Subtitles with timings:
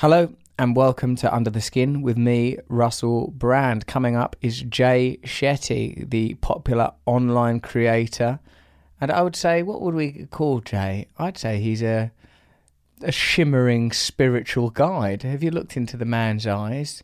[0.00, 3.86] Hello and welcome to Under the Skin with me, Russell Brand.
[3.86, 8.38] Coming up is Jay Shetty, the popular online creator.
[9.00, 11.08] And I would say, what would we call Jay?
[11.16, 12.12] I'd say he's a
[13.00, 15.22] a shimmering spiritual guide.
[15.22, 17.02] Have you looked into the man's eyes?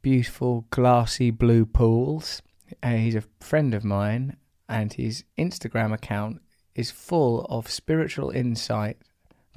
[0.00, 2.40] Beautiful glassy blue pools.
[2.80, 4.36] Uh, he's a friend of mine,
[4.68, 6.40] and his Instagram account
[6.76, 8.96] is full of spiritual insight,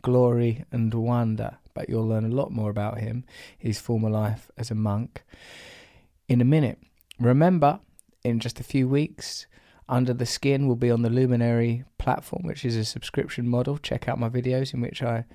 [0.02, 3.24] glory, and wonder but you'll learn a lot more about him,
[3.58, 5.24] his former life as a monk,
[6.28, 6.80] in a minute.
[7.20, 7.80] Remember,
[8.24, 9.48] in just a few weeks,
[9.90, 13.78] Under the Skin will be on the Luminary platform, which is a subscription model.
[13.78, 15.26] Check out my videos in which I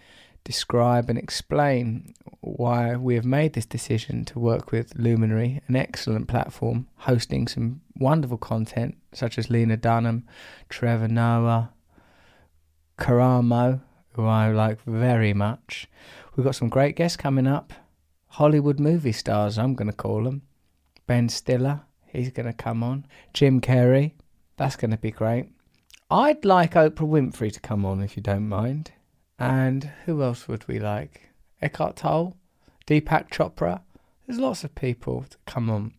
[0.44, 6.28] describe and explain why we have made this decision to work with Luminary, an excellent
[6.28, 10.24] platform hosting some wonderful content such as Lena Dunham,
[10.68, 11.72] Trevor Noah,
[12.96, 13.80] Karamo,
[14.12, 15.88] who I like very much.
[16.36, 17.72] We've got some great guests coming up.
[18.26, 20.42] Hollywood movie stars, I'm going to call them.
[21.06, 23.06] Ben Stiller, he's going to come on.
[23.32, 24.12] Jim Carrey,
[24.58, 25.48] that's going to be great.
[26.10, 28.92] I'd like Oprah Winfrey to come on if you don't mind.
[29.38, 31.30] And who else would we like?
[31.62, 32.36] Eckhart Tolle,
[32.86, 33.80] Deepak Chopra.
[34.26, 35.94] There's lots of people to come on.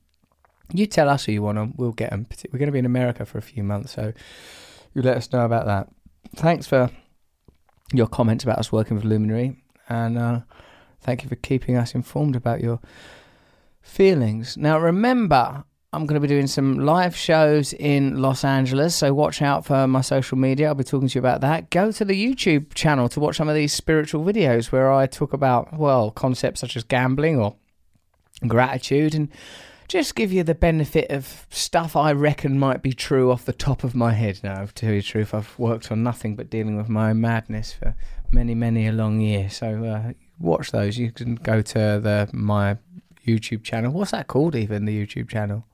[0.72, 2.28] You tell us who you want on, we'll get them.
[2.52, 4.14] We're going to be in America for a few months, so
[4.94, 5.90] you let us know about that.
[6.36, 6.92] Thanks for
[7.92, 10.42] your comments about us working with Luminary and uh,
[11.02, 12.80] thank you for keeping us informed about your
[13.82, 14.58] feelings.
[14.58, 19.42] Now, remember, I'm going to be doing some live shows in Los Angeles, so watch
[19.42, 20.68] out for my social media.
[20.68, 21.70] I'll be talking to you about that.
[21.70, 25.32] Go to the YouTube channel to watch some of these spiritual videos where I talk
[25.34, 27.56] about, well, concepts such as gambling or
[28.46, 29.30] gratitude and
[29.88, 33.86] just give you the benefit of stuff I reckon might be true off the top
[33.86, 34.42] of my head.
[34.44, 37.22] Now, to tell you the truth, I've worked on nothing but dealing with my own
[37.22, 37.96] madness for
[38.31, 39.50] many, many a long year.
[39.50, 40.97] So uh, watch those.
[40.97, 42.78] You can go to the my
[43.25, 43.92] YouTube channel.
[43.92, 44.56] What's that called?
[44.56, 45.66] Even the YouTube channel.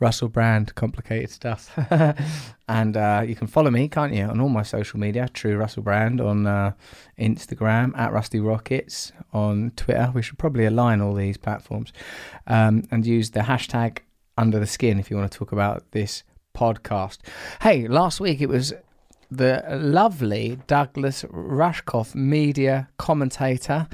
[0.00, 1.72] Russell Brand, complicated stuff.
[2.68, 5.28] and uh, you can follow me, can't you, on all my social media?
[5.32, 6.72] True Russell Brand on uh,
[7.18, 10.10] Instagram, at Rusty Rockets on Twitter.
[10.14, 11.92] We should probably align all these platforms
[12.46, 13.98] um, and use the hashtag
[14.36, 16.24] under the skin if you want to talk about this
[16.54, 17.18] podcast.
[17.62, 18.74] Hey, last week it was
[19.36, 23.88] the lovely Douglas Rushkoff, media commentator,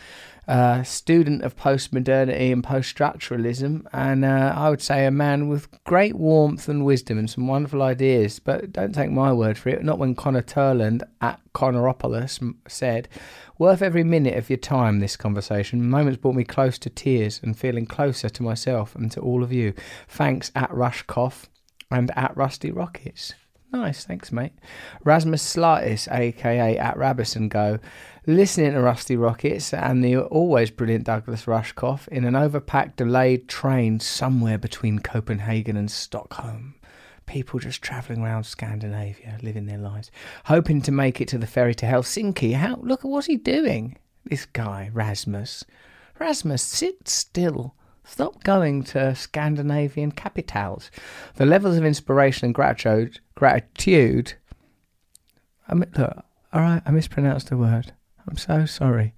[0.48, 6.16] uh, student of postmodernity and post-structuralism, and uh, I would say a man with great
[6.16, 8.40] warmth and wisdom and some wonderful ideas.
[8.40, 9.84] But don't take my word for it.
[9.84, 13.08] Not when Connor Turland at Connoropoulos said,
[13.58, 17.56] "Worth every minute of your time." This conversation moments brought me close to tears and
[17.56, 19.74] feeling closer to myself and to all of you.
[20.08, 21.44] Thanks at Rushkoff
[21.92, 23.34] and at Rusty Rockets.
[23.72, 24.53] Nice, thanks, mate.
[25.04, 27.78] Rasmus Slatis, aka at Rabison Go,
[28.26, 34.00] listening to Rusty Rockets and the always brilliant Douglas Rushkoff in an overpacked, delayed train
[34.00, 36.75] somewhere between Copenhagen and Stockholm.
[37.26, 40.10] People just travelling around Scandinavia, living their lives,
[40.47, 42.54] hoping to make it to the ferry to Helsinki.
[42.54, 42.75] How?
[42.82, 43.97] Look at what's he doing?
[44.25, 45.64] This guy, Rasmus.
[46.19, 47.76] Rasmus, sit still.
[48.10, 50.91] Stop going to Scandinavian capitals.
[51.37, 54.34] The levels of inspiration and gratitude, gratitude.
[55.69, 57.93] I mean, look, all right, I mispronounced the word.
[58.26, 59.15] I'm so sorry.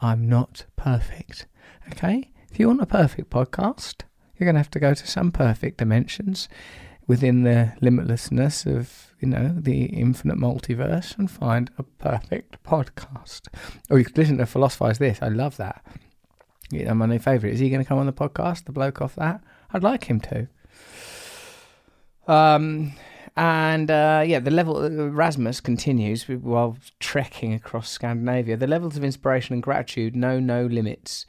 [0.00, 1.48] I'm not perfect.
[1.90, 2.30] Okay?
[2.48, 4.02] If you want a perfect podcast,
[4.36, 6.48] you're going to have to go to some perfect dimensions
[7.08, 13.48] within the limitlessness of, you know, the infinite multiverse and find a perfect podcast.
[13.90, 15.20] Or you could listen to Philosophize This.
[15.20, 15.84] I love that.
[16.70, 17.52] Know, my new favourite.
[17.52, 18.64] Is he going to come on the podcast?
[18.64, 19.40] The bloke off that?
[19.72, 20.48] I'd like him to.
[22.26, 22.92] Um,
[23.36, 28.56] and uh, yeah, the level uh, Rasmus continues while trekking across Scandinavia.
[28.56, 31.26] The levels of inspiration and gratitude know no limits.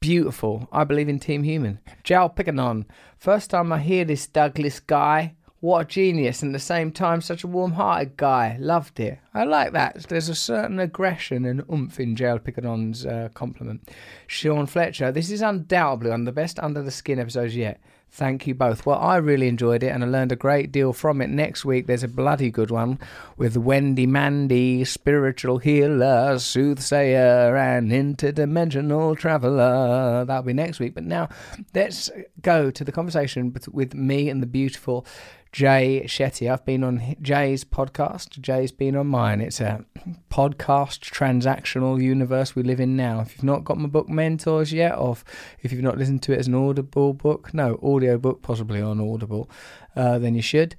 [0.00, 0.68] Beautiful.
[0.70, 1.80] I believe in Team Human.
[2.04, 2.84] Jal Pickanon.
[3.16, 5.34] First time I hear this Douglas guy.
[5.60, 8.56] What a genius, and at the same time, such a warm hearted guy.
[8.60, 9.18] Loved it.
[9.34, 10.04] I like that.
[10.08, 13.90] There's a certain aggression and oomph in Jail Pickanon's uh, compliment.
[14.28, 17.80] Sean Fletcher, this is undoubtedly one of the best under the skin episodes yet.
[18.10, 18.86] Thank you both.
[18.86, 21.28] Well, I really enjoyed it and I learned a great deal from it.
[21.28, 22.98] Next week, there's a bloody good one
[23.36, 30.24] with Wendy Mandy, spiritual healer, soothsayer, and interdimensional traveler.
[30.24, 30.94] That'll be next week.
[30.94, 31.28] But now,
[31.74, 32.10] let's
[32.40, 35.04] go to the conversation with me and the beautiful
[35.52, 36.50] Jay Shetty.
[36.50, 38.40] I've been on Jay's podcast.
[38.40, 39.40] Jay's been on mine.
[39.40, 39.84] It's a
[40.30, 43.20] podcast transactional universe we live in now.
[43.20, 45.16] If you've not got my book Mentors yet, or
[45.62, 49.00] if you've not listened to it as an Audible book, no, audio book, possibly on
[49.00, 49.50] Audible,
[49.96, 50.76] uh, then you should.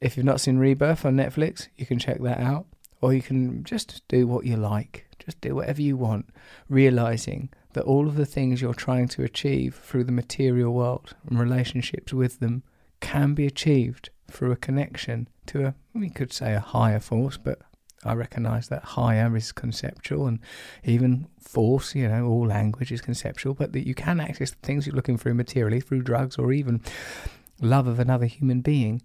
[0.00, 2.66] If you've not seen Rebirth on Netflix, you can check that out.
[3.00, 6.28] or you can just do what you like, just do whatever you want,
[6.68, 11.38] realizing that all of the things you're trying to achieve through the material world and
[11.38, 12.62] relationships with them
[13.00, 17.60] can be achieved through a connection to a, we could say a higher force, but
[18.04, 20.38] I recognise that higher is conceptual and
[20.84, 24.86] even force, you know, all language is conceptual, but that you can access the things
[24.86, 26.80] you're looking for materially through drugs or even
[27.60, 29.02] love of another human being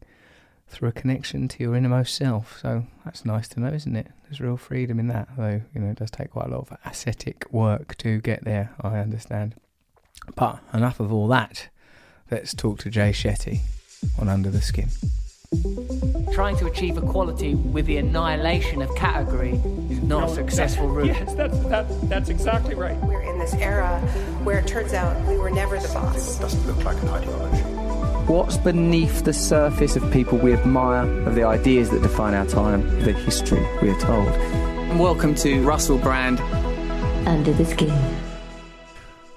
[0.67, 2.59] through a connection to your innermost self.
[2.61, 4.07] So that's nice to know, isn't it?
[4.23, 6.77] There's real freedom in that, though, you know, it does take quite a lot of
[6.85, 9.55] ascetic work to get there, I understand.
[10.35, 11.69] But enough of all that.
[12.29, 13.61] Let's talk to Jay Shetty
[14.19, 14.89] on Under the Skin.
[16.33, 19.51] Trying to achieve equality with the annihilation of category
[19.89, 21.07] is not no, a successful route.
[21.07, 22.97] Yes, that's, that, that's exactly right.
[23.03, 23.99] We're in this era
[24.43, 26.37] where it turns out we were never the boss.
[26.37, 27.61] It doesn't look like an ideology.
[28.25, 33.01] What's beneath the surface of people we admire, of the ideas that define our time,
[33.01, 34.27] the history we are told?
[34.97, 36.39] Welcome to Russell Brand.
[37.27, 38.22] Under the Skin.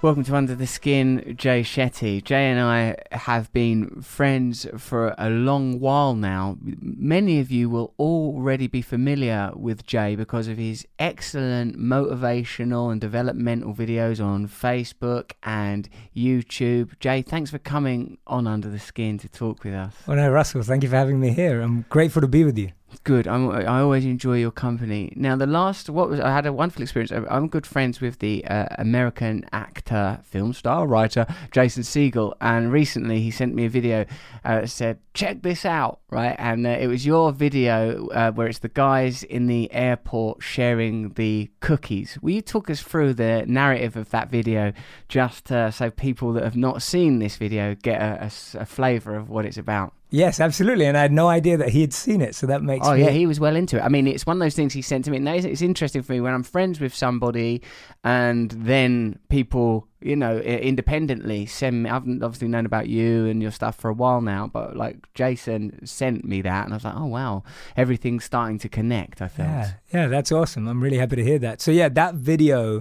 [0.06, 2.23] Welcome to Under the Skin, Jay Shetty.
[2.23, 6.58] Jay and I have been friends for a long while now.
[6.62, 13.00] Many of you will already be familiar with Jay because of his excellent motivational and
[13.00, 16.97] developmental videos on Facebook and YouTube.
[17.00, 19.93] Jay, thanks for coming on Under the Skin to talk with us.
[20.06, 21.61] Well, no, Russell, thank you for having me here.
[21.61, 22.70] I'm grateful to be with you.
[23.03, 23.29] Good.
[23.29, 25.12] I'm, I always enjoy your company.
[25.17, 27.12] Now, the last what was I had a wonderful experience.
[27.12, 33.21] I'm good friends with the uh, American actor, film star, writer Jason Segel, and recently
[33.21, 34.06] he sent me a video
[34.44, 38.47] uh, that said, "Check this out!" Right, and uh, it was your video uh, where
[38.47, 42.19] it's the guys in the airport sharing the cookies.
[42.23, 44.73] Will you talk us through the narrative of that video,
[45.09, 49.17] just uh, so people that have not seen this video get a, a, a flavour
[49.17, 49.93] of what it's about?
[50.08, 50.87] Yes, absolutely.
[50.87, 52.35] And I had no idea that he had seen it.
[52.37, 53.03] So that makes Oh, me...
[53.03, 53.81] yeah, he was well into it.
[53.81, 55.19] I mean, it's one of those things he sent to me.
[55.19, 57.62] Now, it's interesting for me when I'm friends with somebody
[58.05, 61.91] and then people, you know, independently send me.
[61.91, 65.85] I've obviously known about you and your stuff for a while now, but like Jason
[65.85, 67.43] sent me that and I was like, oh, wow,
[67.76, 69.49] everything's starting to connect, I felt.
[69.49, 70.69] Yeah, yeah, that's awesome.
[70.69, 71.61] I'm really happy to hear that.
[71.61, 72.81] So, yeah, that video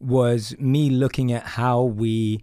[0.00, 2.42] was me looking at how we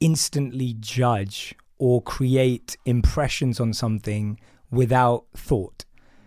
[0.00, 4.38] instantly judge or create impressions on something
[4.70, 5.84] without thought.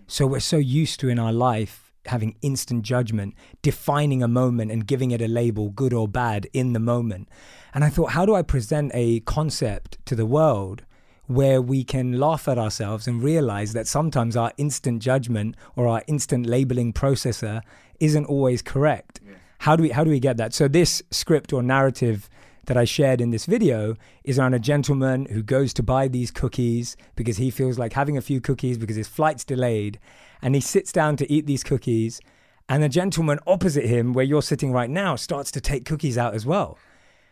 [0.07, 4.87] So we're so used to in our life having instant judgment, defining a moment and
[4.87, 7.29] giving it a label, good or bad, in the moment.
[7.73, 10.83] And I thought, how do I present a concept to the world
[11.27, 16.01] where we can laugh at ourselves and realize that sometimes our instant judgment or our
[16.07, 17.61] instant labeling processor
[17.99, 19.19] isn't always correct?
[19.25, 19.35] Yeah.
[19.59, 20.53] How do we how do we get that?
[20.53, 22.29] So this script or narrative
[22.67, 26.31] that I shared in this video is around a gentleman who goes to buy these
[26.31, 29.99] cookies because he feels like having a few cookies because his flight's delayed.
[30.41, 32.21] And he sits down to eat these cookies.
[32.69, 36.35] And the gentleman opposite him, where you're sitting right now, starts to take cookies out
[36.35, 36.77] as well.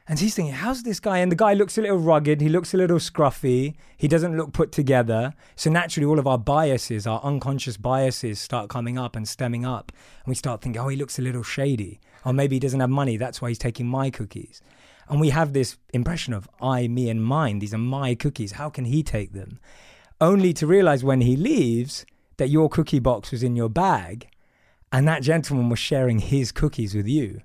[0.07, 1.17] And he's thinking, how's this guy?
[1.17, 2.39] And the guy looks a little rugged.
[2.39, 3.73] He looks a little scruffy.
[3.97, 5.33] He doesn't look put together.
[5.55, 9.91] So naturally, all of our biases, our unconscious biases, start coming up and stemming up.
[10.23, 11.99] And we start thinking, oh, he looks a little shady.
[12.23, 13.17] Or maybe he doesn't have money.
[13.17, 14.61] That's why he's taking my cookies.
[15.07, 17.59] And we have this impression of I, me, and mine.
[17.59, 18.53] These are my cookies.
[18.53, 19.59] How can he take them?
[20.19, 22.05] Only to realize when he leaves
[22.37, 24.27] that your cookie box was in your bag
[24.91, 27.41] and that gentleman was sharing his cookies with you.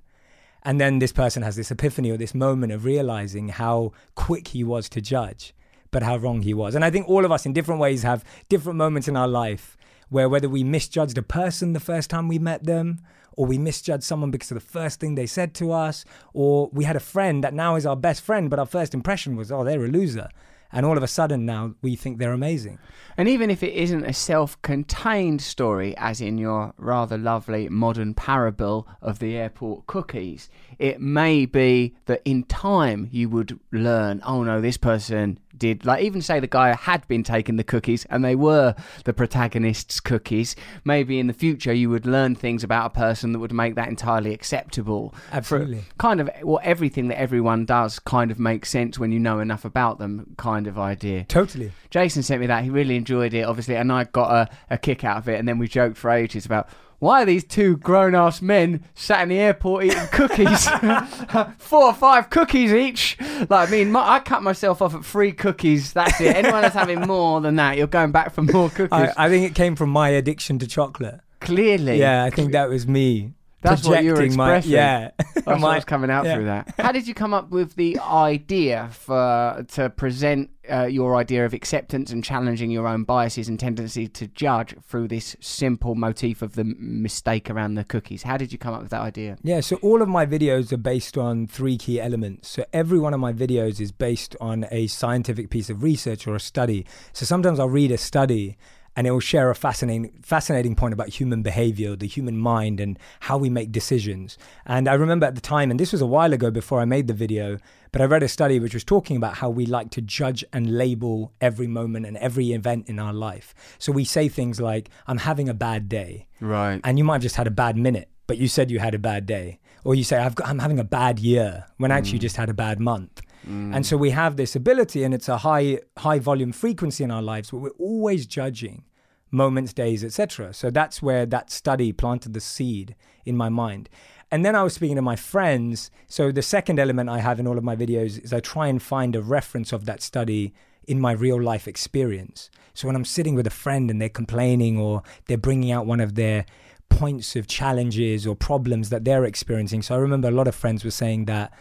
[0.63, 4.63] And then this person has this epiphany or this moment of realizing how quick he
[4.63, 5.53] was to judge,
[5.89, 6.75] but how wrong he was.
[6.75, 9.75] And I think all of us in different ways have different moments in our life
[10.09, 12.99] where whether we misjudged a person the first time we met them,
[13.41, 16.83] or we misjudged someone because of the first thing they said to us, or we
[16.83, 19.63] had a friend that now is our best friend, but our first impression was, oh,
[19.63, 20.29] they're a loser.
[20.71, 22.77] And all of a sudden now we think they're amazing.
[23.17, 28.13] And even if it isn't a self contained story, as in your rather lovely modern
[28.13, 34.43] parable of the airport cookies, it may be that in time you would learn, oh
[34.43, 38.23] no, this person did like even say the guy had been taking the cookies and
[38.23, 42.89] they were the protagonist's cookies maybe in the future you would learn things about a
[42.89, 45.13] person that would make that entirely acceptable.
[45.31, 45.83] Absolutely.
[45.97, 49.65] kind of well everything that everyone does kind of makes sense when you know enough
[49.65, 51.23] about them kind of idea.
[51.25, 51.71] Totally.
[51.89, 52.63] Jason sent me that.
[52.63, 53.43] He really enjoyed it.
[53.43, 56.09] Obviously and i got a, a kick out of it and then we joked for
[56.09, 56.67] ages about
[57.01, 60.69] why are these two grown ass men sat in the airport eating cookies?
[61.57, 63.17] Four or five cookies each.
[63.49, 65.93] Like, I mean, my, I cut myself off at three cookies.
[65.93, 66.35] That's it.
[66.35, 68.91] Anyone that's having more than that, you're going back for more cookies.
[68.91, 71.21] I, I think it came from my addiction to chocolate.
[71.39, 71.97] Clearly.
[71.97, 74.71] Yeah, I think that was me That's what you were projecting my expressing.
[74.71, 75.11] yeah.
[75.35, 76.35] That's my- what's coming out yeah.
[76.35, 76.73] through that.
[76.77, 81.53] How did you come up with the idea for to present uh, your idea of
[81.53, 86.55] acceptance and challenging your own biases and tendency to judge through this simple motif of
[86.55, 88.23] the mistake around the cookies?
[88.23, 89.37] How did you come up with that idea?
[89.43, 92.49] Yeah, so all of my videos are based on three key elements.
[92.49, 96.35] So every one of my videos is based on a scientific piece of research or
[96.35, 96.85] a study.
[97.13, 98.57] So sometimes I'll read a study
[98.95, 102.99] and it will share a fascinating fascinating point about human behavior, the human mind and
[103.21, 104.37] how we make decisions.
[104.65, 107.07] And I remember at the time and this was a while ago before I made
[107.07, 107.57] the video,
[107.91, 110.77] but I read a study which was talking about how we like to judge and
[110.77, 113.53] label every moment and every event in our life.
[113.79, 116.81] So we say things like I'm having a bad day Right.
[116.83, 118.99] and you might have just had a bad minute, but you said you had a
[118.99, 122.19] bad day, or you say I've got, I'm having a bad year when actually you
[122.19, 122.23] mm.
[122.23, 123.21] just had a bad month.
[123.47, 123.75] Mm.
[123.75, 127.21] And so we have this ability, and it's a high high volume frequency in our
[127.21, 128.83] lives, where we're always judging
[129.31, 130.53] moments, days, etc.
[130.53, 132.95] So that's where that study planted the seed
[133.25, 133.89] in my mind.
[134.29, 135.91] And then I was speaking to my friends.
[136.07, 138.81] So the second element I have in all of my videos is I try and
[138.81, 140.53] find a reference of that study
[140.87, 142.49] in my real life experience.
[142.73, 145.99] So when I'm sitting with a friend and they're complaining or they're bringing out one
[145.99, 146.45] of their
[146.89, 149.81] points of challenges or problems that they're experiencing.
[149.81, 151.53] So I remember a lot of friends were saying that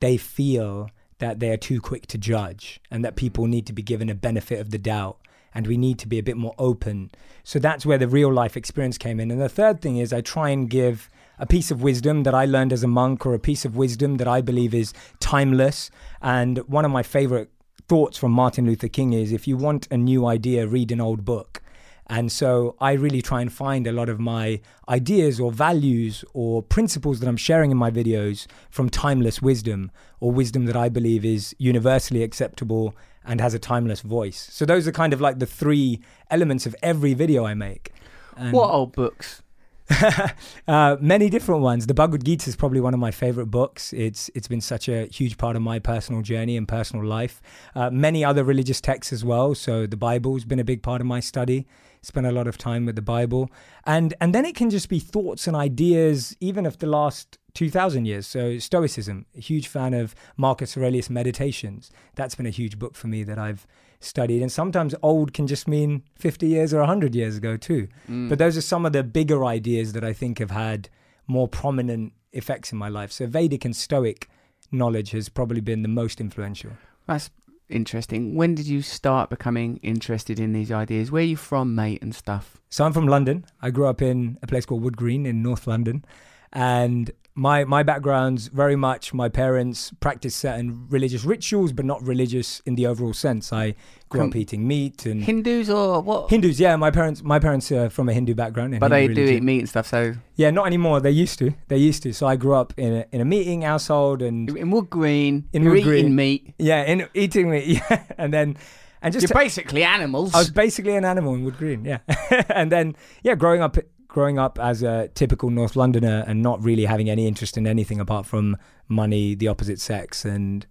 [0.00, 0.88] they feel
[1.18, 3.26] that they are too quick to judge and that mm-hmm.
[3.26, 5.18] people need to be given a benefit of the doubt
[5.54, 7.10] and we need to be a bit more open.
[7.44, 9.30] So that's where the real life experience came in.
[9.30, 12.44] And the third thing is I try and give a piece of wisdom that I
[12.44, 15.90] learned as a monk or a piece of wisdom that I believe is timeless.
[16.20, 17.50] And one of my favorite
[17.88, 21.24] thoughts from Martin Luther King is if you want a new idea, read an old
[21.24, 21.60] book.
[22.06, 26.62] And so I really try and find a lot of my ideas or values or
[26.62, 31.24] principles that I'm sharing in my videos from timeless wisdom or wisdom that I believe
[31.24, 32.94] is universally acceptable
[33.24, 34.48] and has a timeless voice.
[34.52, 37.92] So those are kind of like the three elements of every video I make.
[38.36, 39.42] And What old books?
[40.68, 41.86] uh, many different ones.
[41.86, 43.92] The Bhagavad Gita is probably one of my favorite books.
[43.92, 47.42] It's it's been such a huge part of my personal journey and personal life.
[47.74, 49.54] Uh, many other religious texts as well.
[49.54, 51.66] So the Bible's been a big part of my study.
[52.04, 53.50] Spent a lot of time with the Bible,
[53.84, 57.70] and and then it can just be thoughts and ideas, even of the last two
[57.70, 58.26] thousand years.
[58.26, 61.90] So Stoicism, a huge fan of Marcus Aurelius Meditations.
[62.14, 63.66] That's been a huge book for me that I've
[64.04, 64.42] studied.
[64.42, 67.88] And sometimes old can just mean 50 years or 100 years ago, too.
[68.08, 68.28] Mm.
[68.28, 70.88] But those are some of the bigger ideas that I think have had
[71.26, 73.10] more prominent effects in my life.
[73.10, 74.28] So Vedic and Stoic
[74.70, 76.72] knowledge has probably been the most influential.
[77.06, 77.30] That's
[77.68, 78.34] interesting.
[78.34, 81.10] When did you start becoming interested in these ideas?
[81.10, 82.60] Where are you from, mate, and stuff?
[82.68, 83.44] So I'm from London.
[83.60, 86.04] I grew up in a place called Wood Green in North London.
[86.52, 92.60] And my my background's very much my parents practice certain religious rituals, but not religious
[92.64, 93.52] in the overall sense.
[93.52, 93.74] I
[94.08, 96.30] grew up eating meat and Hindus or what?
[96.30, 96.60] Hindus.
[96.60, 98.78] Yeah, my parents my parents are from a Hindu background.
[98.78, 99.36] but they Hindu do religion.
[99.38, 99.88] eat meat and stuff.
[99.88, 101.00] So Yeah, not anymore.
[101.00, 101.52] They used to.
[101.68, 102.12] They used to.
[102.12, 105.64] So I grew up in a, in a meeting household and in Wood Green, In
[105.64, 106.14] Wood eating Green.
[106.14, 106.54] meat.
[106.58, 107.64] yeah, in eating meat.
[107.90, 108.56] Yeah, and then
[109.02, 110.34] and just You're basically animals.
[110.34, 111.84] I was basically an animal in Wood Green.
[111.84, 111.98] Yeah,
[112.48, 113.76] and then yeah, growing up
[114.14, 117.98] growing up as a typical North Londoner and not really having any interest in anything
[117.98, 118.56] apart from
[118.86, 120.64] money, the opposite sex, and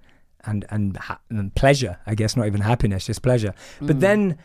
[0.46, 2.00] and and, ha- and pleasure.
[2.08, 3.54] I guess not even happiness, just pleasure.
[3.82, 4.00] But mm.
[4.00, 4.38] then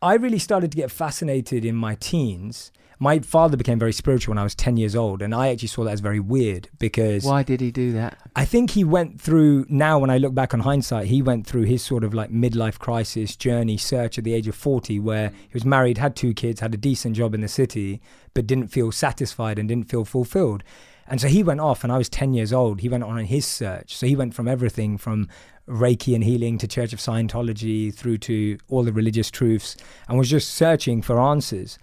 [0.00, 2.72] I really started to get fascinated in my teens.
[3.00, 5.84] My father became very spiritual when I was 10 years old, and I actually saw
[5.84, 8.18] that as very weird because Why did he do that?
[8.34, 11.62] I think he went through, now when I look back on hindsight, he went through
[11.62, 15.54] his sort of like midlife crisis journey search at the age of 40, where he
[15.54, 18.00] was married, had two kids, had a decent job in the city,
[18.34, 20.64] but didn't feel satisfied and didn't feel fulfilled.
[21.06, 22.80] And so he went off, and I was 10 years old.
[22.80, 23.96] He went on his search.
[23.96, 25.28] So he went from everything from
[25.66, 29.76] Reiki and healing to Church of Scientology through to all the religious truths
[30.08, 31.78] and was just searching for answers.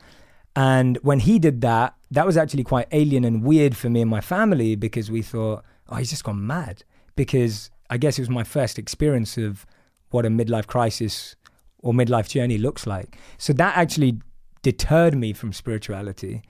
[0.55, 4.09] And when he did that, that was actually quite alien and weird for me and
[4.09, 6.83] my family because we thought, oh, he's just gone mad.
[7.15, 9.65] Because I guess it was my first experience of
[10.09, 11.35] what a midlife crisis
[11.79, 13.17] or midlife journey looks like.
[13.37, 14.19] So that actually
[14.61, 16.41] deterred me from spirituality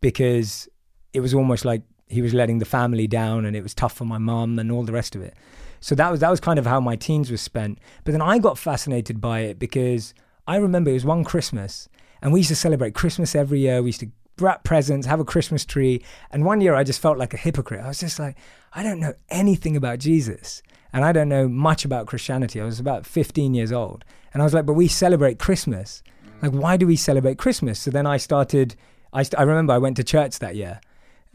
[0.00, 0.68] because
[1.12, 4.04] it was almost like he was letting the family down and it was tough for
[4.04, 5.34] my mum and all the rest of it.
[5.80, 7.78] So that was that was kind of how my teens was spent.
[8.04, 10.14] But then I got fascinated by it because
[10.46, 11.88] I remember it was one Christmas
[12.22, 13.82] and we used to celebrate Christmas every year.
[13.82, 14.10] We used to
[14.40, 16.02] wrap presents, have a Christmas tree.
[16.30, 17.84] And one year I just felt like a hypocrite.
[17.84, 18.36] I was just like,
[18.72, 20.62] I don't know anything about Jesus.
[20.92, 22.60] And I don't know much about Christianity.
[22.60, 24.04] I was about 15 years old.
[24.32, 26.02] And I was like, but we celebrate Christmas.
[26.42, 27.80] Like, why do we celebrate Christmas?
[27.80, 28.76] So then I started,
[29.12, 30.80] I, st- I remember I went to church that year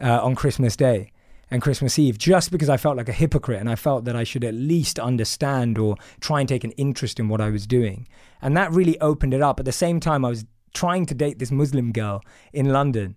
[0.02, 1.12] uh, on Christmas Day
[1.52, 4.24] and Christmas Eve just because I felt like a hypocrite and I felt that I
[4.24, 8.08] should at least understand or try and take an interest in what I was doing.
[8.42, 9.60] And that really opened it up.
[9.60, 13.16] At the same time, I was trying to date this Muslim girl in London.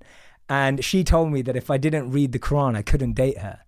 [0.48, 3.58] and she told me that if I didn't read the Quran, I couldn't date her.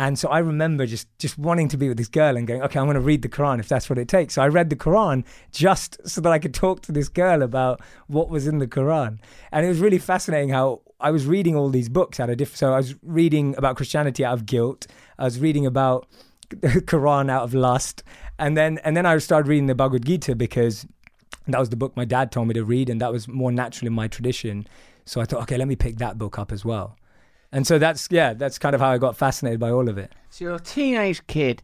[0.00, 2.78] And so I remember just just wanting to be with this girl and going, okay,
[2.78, 4.32] I'm going to read the Quran if that's what it takes.
[4.34, 7.82] So I read the Quran just so that I could talk to this girl about
[8.06, 9.18] what was in the Quran.
[9.52, 12.56] And it was really fascinating how I was reading all these books out of different.
[12.56, 14.86] So I was reading about Christianity out of guilt.
[15.18, 16.08] I was reading about
[16.48, 18.02] the Quran out of lust,
[18.38, 20.86] and then and then I started reading the Bhagavad Gita because
[21.46, 23.86] that was the book my dad told me to read, and that was more natural
[23.88, 24.66] in my tradition.
[25.04, 26.96] So I thought, okay, let me pick that book up as well.
[27.52, 30.12] And so that's yeah, that's kind of how I got fascinated by all of it.
[30.30, 31.62] So you're a teenage kid.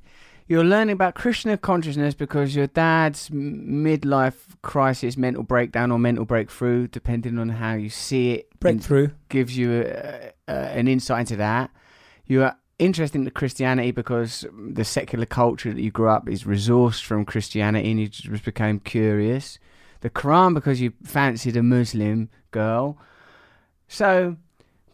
[0.49, 6.87] You're learning about Krishna consciousness because your dad's midlife crisis, mental breakdown, or mental breakthrough,
[6.87, 9.11] depending on how you see it, Breakthrough.
[9.28, 11.70] gives you a, a, an insight into that.
[12.26, 17.25] You are to Christianity because the secular culture that you grew up is resourced from
[17.25, 19.59] Christianity, and you just became curious.
[20.00, 22.99] The Quran because you fancied a Muslim girl.
[23.88, 24.37] So,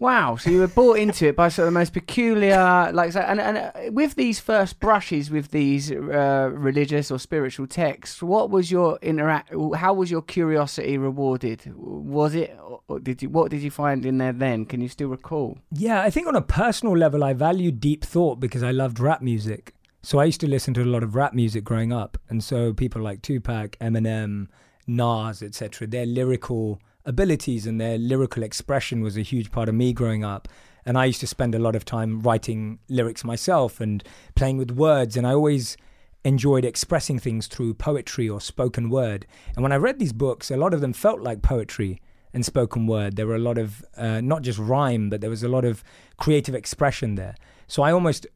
[0.02, 0.36] wow!
[0.36, 3.56] So you were brought into it by sort of the most peculiar, like, and and
[3.56, 8.98] uh, with these first brushes with these uh, religious or spiritual texts, what was your
[9.00, 9.54] interact?
[9.76, 11.72] How was your curiosity rewarded?
[11.76, 12.58] Was it?
[12.88, 13.30] Or did you?
[13.30, 14.66] What did you find in there then?
[14.66, 15.58] Can you still recall?
[15.70, 19.22] Yeah, I think on a personal level, I value deep thought because I loved rap
[19.22, 19.74] music.
[20.02, 22.72] So I used to listen to a lot of rap music growing up, and so
[22.72, 24.48] people like Tupac, Eminem,
[24.88, 25.86] Nas, etc.
[25.86, 30.48] Their lyrical abilities and their lyrical expression was a huge part of me growing up.
[30.84, 34.02] And I used to spend a lot of time writing lyrics myself and
[34.34, 35.76] playing with words, and I always
[36.24, 39.26] enjoyed expressing things through poetry or spoken word.
[39.54, 42.00] And when I read these books, a lot of them felt like poetry
[42.32, 43.16] and spoken word.
[43.16, 45.84] There were a lot of uh, not just rhyme, but there was a lot of
[46.18, 47.34] creative expression there.
[47.66, 48.26] So I almost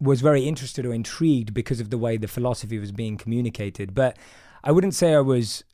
[0.00, 3.94] was very interested or intrigued because of the way the philosophy was being communicated.
[3.94, 4.18] But
[4.64, 5.64] I wouldn't say I was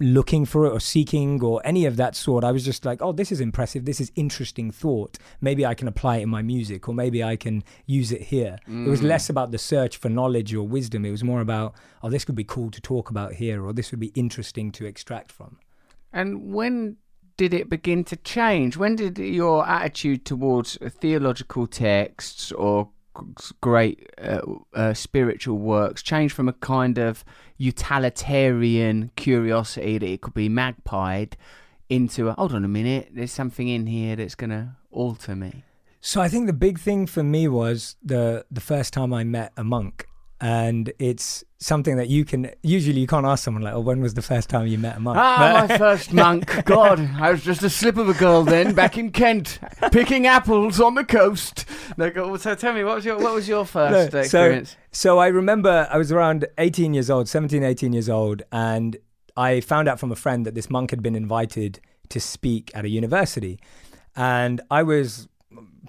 [0.00, 2.42] looking for it or seeking or any of that sort.
[2.42, 3.84] I was just like, oh, this is impressive.
[3.84, 5.18] This is interesting thought.
[5.40, 8.58] Maybe I can apply it in my music or maybe I can use it here.
[8.66, 9.08] It was mm.
[9.08, 11.04] less about the search for knowledge or wisdom.
[11.04, 13.90] It was more about, oh, this could be cool to talk about here or this
[13.90, 15.58] would be interesting to extract from.
[16.12, 16.96] And when
[17.36, 18.76] did it begin to change?
[18.76, 22.90] When did your attitude towards uh, theological texts or
[23.60, 24.40] great uh,
[24.74, 27.24] uh, spiritual works change from a kind of
[27.58, 31.32] utilitarian curiosity that it could be magpied
[31.90, 35.64] into a hold on a minute, there's something in here that's going to alter me?
[36.00, 39.52] So I think the big thing for me was the the first time I met
[39.56, 40.06] a monk,
[40.40, 44.14] and it's something that you can usually you can't ask someone like, "Oh, when was
[44.14, 46.64] the first time you met a monk?" Ah, my first monk.
[46.64, 49.58] God, I was just a slip of a girl then, back in Kent,
[49.92, 51.64] picking apples on the coast.
[51.96, 54.70] No, go- so tell me, what was your what was your first No, experience?
[54.70, 54.76] So,
[55.10, 58.96] so I remember I was around 18 years old, 17, 18 years old, and
[59.36, 62.84] I found out from a friend that this monk had been invited to speak at
[62.84, 63.60] a university.
[64.16, 65.28] And I was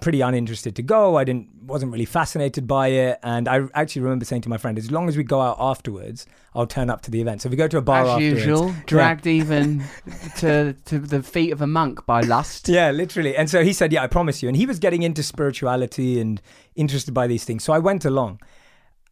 [0.00, 1.16] pretty uninterested to go.
[1.16, 3.20] I didn't wasn't really fascinated by it.
[3.22, 6.26] And I actually remember saying to my friend, as long as we go out afterwards,
[6.54, 7.42] I'll turn up to the event.
[7.42, 8.34] So if we go to a bar As afterwards.
[8.46, 8.74] usual, Yeah.
[8.86, 9.84] dragged even
[10.38, 12.68] to to the feet of a monk by lust.
[12.68, 13.36] Yeah, literally.
[13.36, 14.48] And so he said, Yeah, I promise you.
[14.48, 16.40] And he was getting into spirituality and
[16.74, 17.62] interested by these things.
[17.62, 18.40] So I went along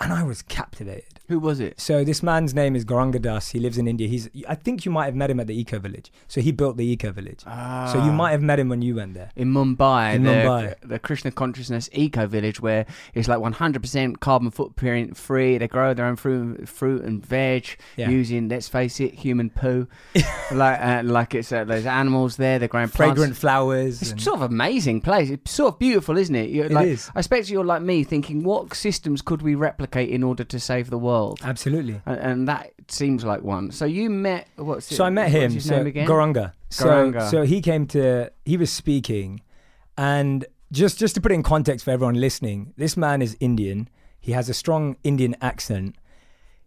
[0.00, 1.19] and I was captivated.
[1.30, 1.80] Who was it?
[1.80, 3.50] So this man's name is Gauranga Das.
[3.50, 4.08] He lives in India.
[4.08, 6.12] He's I think you might have met him at the Eco Village.
[6.28, 7.42] So he built the Eco Village.
[7.46, 7.88] Ah.
[7.92, 9.30] So you might have met him when you went there.
[9.36, 10.74] in Mumbai, In the, Mumbai.
[10.82, 15.56] the Krishna Consciousness Eco Village, where it's like 100% carbon footprint free.
[15.58, 18.10] They grow their own fruit, fruit and veg Yeah.
[18.10, 19.86] using, let's face it, human poo.
[20.52, 22.58] like, uh, like it's uh, there's animals there.
[22.58, 22.96] They're growing plants.
[23.18, 24.02] Fragrant flowers.
[24.02, 25.30] It's and- sort of amazing place.
[25.30, 26.50] It's sort of beautiful, isn't it?
[26.50, 27.08] You're It like, is.
[27.14, 30.90] I expect you're like me, thinking, what systems could we replicate in order to save
[30.90, 31.19] the world?
[31.42, 32.00] Absolutely.
[32.06, 33.70] And, and that seems like one.
[33.70, 35.52] So you met what's it, So I met him.
[35.52, 36.06] His so name again?
[36.06, 36.52] Gauranga.
[36.70, 39.40] So so he came to he was speaking
[39.96, 43.88] and just just to put it in context for everyone listening, this man is Indian.
[44.20, 45.96] He has a strong Indian accent.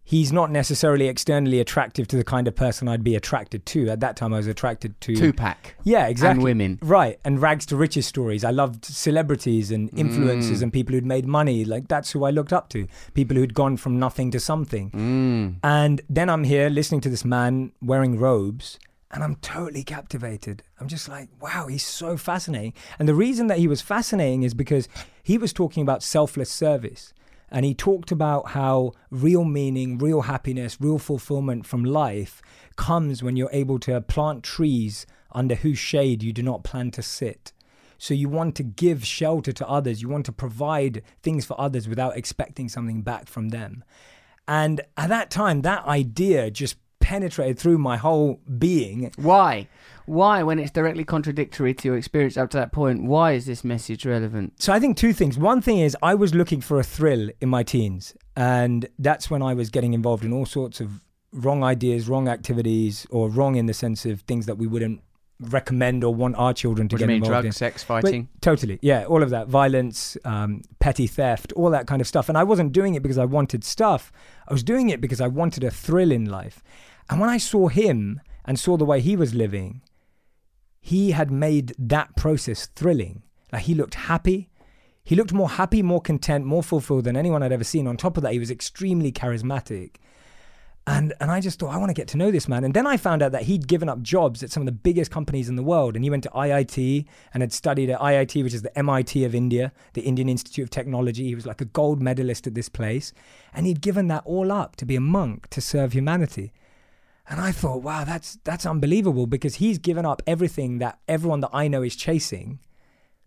[0.06, 3.88] He's not necessarily externally attractive to the kind of person I'd be attracted to.
[3.88, 5.74] At that time I was attracted to Tupac.
[5.82, 6.34] Yeah, exactly.
[6.36, 6.78] And women.
[6.82, 7.18] Right.
[7.24, 8.44] And rags to riches stories.
[8.44, 10.62] I loved celebrities and Mm.
[10.62, 11.64] and people who'd made money.
[11.64, 12.86] Like that's who I looked up to.
[13.14, 14.90] People who'd gone from nothing to something.
[14.90, 15.56] Mm.
[15.62, 18.78] And then I'm here listening to this man wearing robes
[19.10, 20.62] and I'm totally captivated.
[20.80, 22.74] I'm just like, wow, he's so fascinating.
[22.98, 24.86] And the reason that he was fascinating is because
[25.22, 27.14] he was talking about selfless service.
[27.54, 32.42] And he talked about how real meaning, real happiness, real fulfillment from life
[32.74, 37.00] comes when you're able to plant trees under whose shade you do not plan to
[37.00, 37.52] sit.
[37.96, 41.86] So you want to give shelter to others, you want to provide things for others
[41.88, 43.84] without expecting something back from them.
[44.48, 49.12] And at that time, that idea just penetrated through my whole being.
[49.14, 49.68] Why?
[50.06, 53.64] Why, when it's directly contradictory to your experience up to that point, why is this
[53.64, 54.60] message relevant?
[54.62, 55.38] So I think two things.
[55.38, 59.42] One thing is I was looking for a thrill in my teens, and that's when
[59.42, 63.66] I was getting involved in all sorts of wrong ideas, wrong activities, or wrong in
[63.66, 65.00] the sense of things that we wouldn't
[65.40, 67.52] recommend or want our children to What do get you mean, involved drugs, in.
[67.52, 68.28] sex, But- fighting?
[68.40, 72.28] totally, yeah, all of that violence, um, petty theft, all that kind of stuff.
[72.28, 74.12] And I wasn't doing it because I wanted stuff.
[74.46, 76.62] I was doing it because I wanted a thrill in life.
[77.10, 79.80] And when I saw him and saw the way he was living,
[80.84, 83.22] he had made that process thrilling.
[83.50, 84.50] Like he looked happy.
[85.02, 87.86] He looked more happy, more content, more fulfilled than anyone I'd ever seen.
[87.86, 89.94] On top of that, he was extremely charismatic.
[90.86, 92.64] And and I just thought I want to get to know this man.
[92.64, 95.10] And then I found out that he'd given up jobs at some of the biggest
[95.10, 95.96] companies in the world.
[95.96, 99.34] And he went to IIT and had studied at IIT, which is the MIT of
[99.34, 101.24] India, the Indian Institute of Technology.
[101.24, 103.14] He was like a gold medalist at this place.
[103.54, 106.52] And he'd given that all up to be a monk to serve humanity.
[107.28, 111.50] And I thought, wow, that's that's unbelievable because he's given up everything that everyone that
[111.52, 112.58] I know is chasing,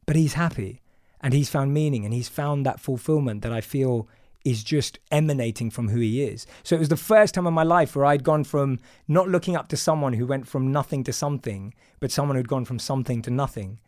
[0.06, 0.82] but he's happy
[1.20, 4.08] and he's found meaning and he's found that fulfillment that I feel
[4.46, 6.46] is just emanating from who he is.
[6.64, 9.56] So it was the first time in my life where I'd gone from not looking
[9.56, 13.22] up to someone who went from nothing to something, but someone who'd gone from something
[13.24, 13.80] to nothing.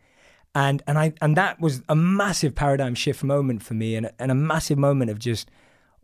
[0.54, 4.32] And and I and that was a massive paradigm shift moment for me and, and
[4.32, 5.48] a massive moment of just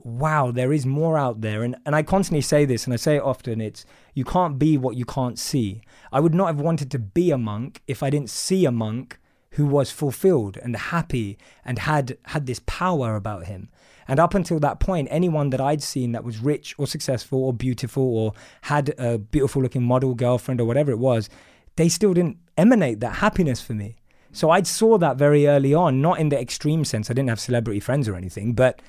[0.06, 1.64] wow, there is more out there.
[1.64, 4.78] And, and I constantly say this, and I say it often it's you can't be
[4.78, 5.82] what you can't see.
[6.12, 9.18] I would not have wanted to be a monk if I didn't see a monk
[9.50, 13.68] who was fulfilled and happy and had had this power about him.
[14.06, 17.52] And up until that point, anyone that I'd seen that was rich or successful or
[17.52, 21.28] beautiful or had a beautiful looking model girlfriend or whatever it was,
[21.74, 23.96] they still didn't emanate that happiness for me.
[24.30, 27.10] So I saw that very early on, not in the extreme sense.
[27.10, 28.80] I didn't have celebrity friends or anything, but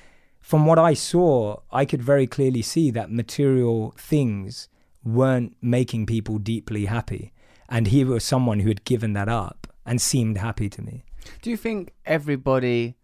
[0.48, 4.70] from what I saw, I could very clearly see that material things
[5.04, 7.34] weren't making people deeply happy.
[7.68, 11.04] And he was someone who had given that up and seemed happy to me.
[11.42, 12.96] Do you think everybody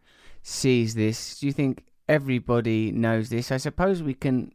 [0.42, 1.38] sees this?
[1.38, 3.52] Do you think everybody knows this?
[3.52, 4.52] I suppose we can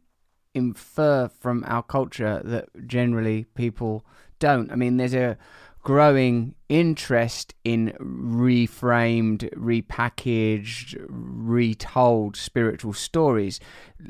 [0.52, 4.04] infer from our culture that generally people
[4.40, 4.68] don't.
[4.72, 5.38] I mean, there's a
[5.84, 13.58] growing interest in reframed, repackaged, retold spiritual stories.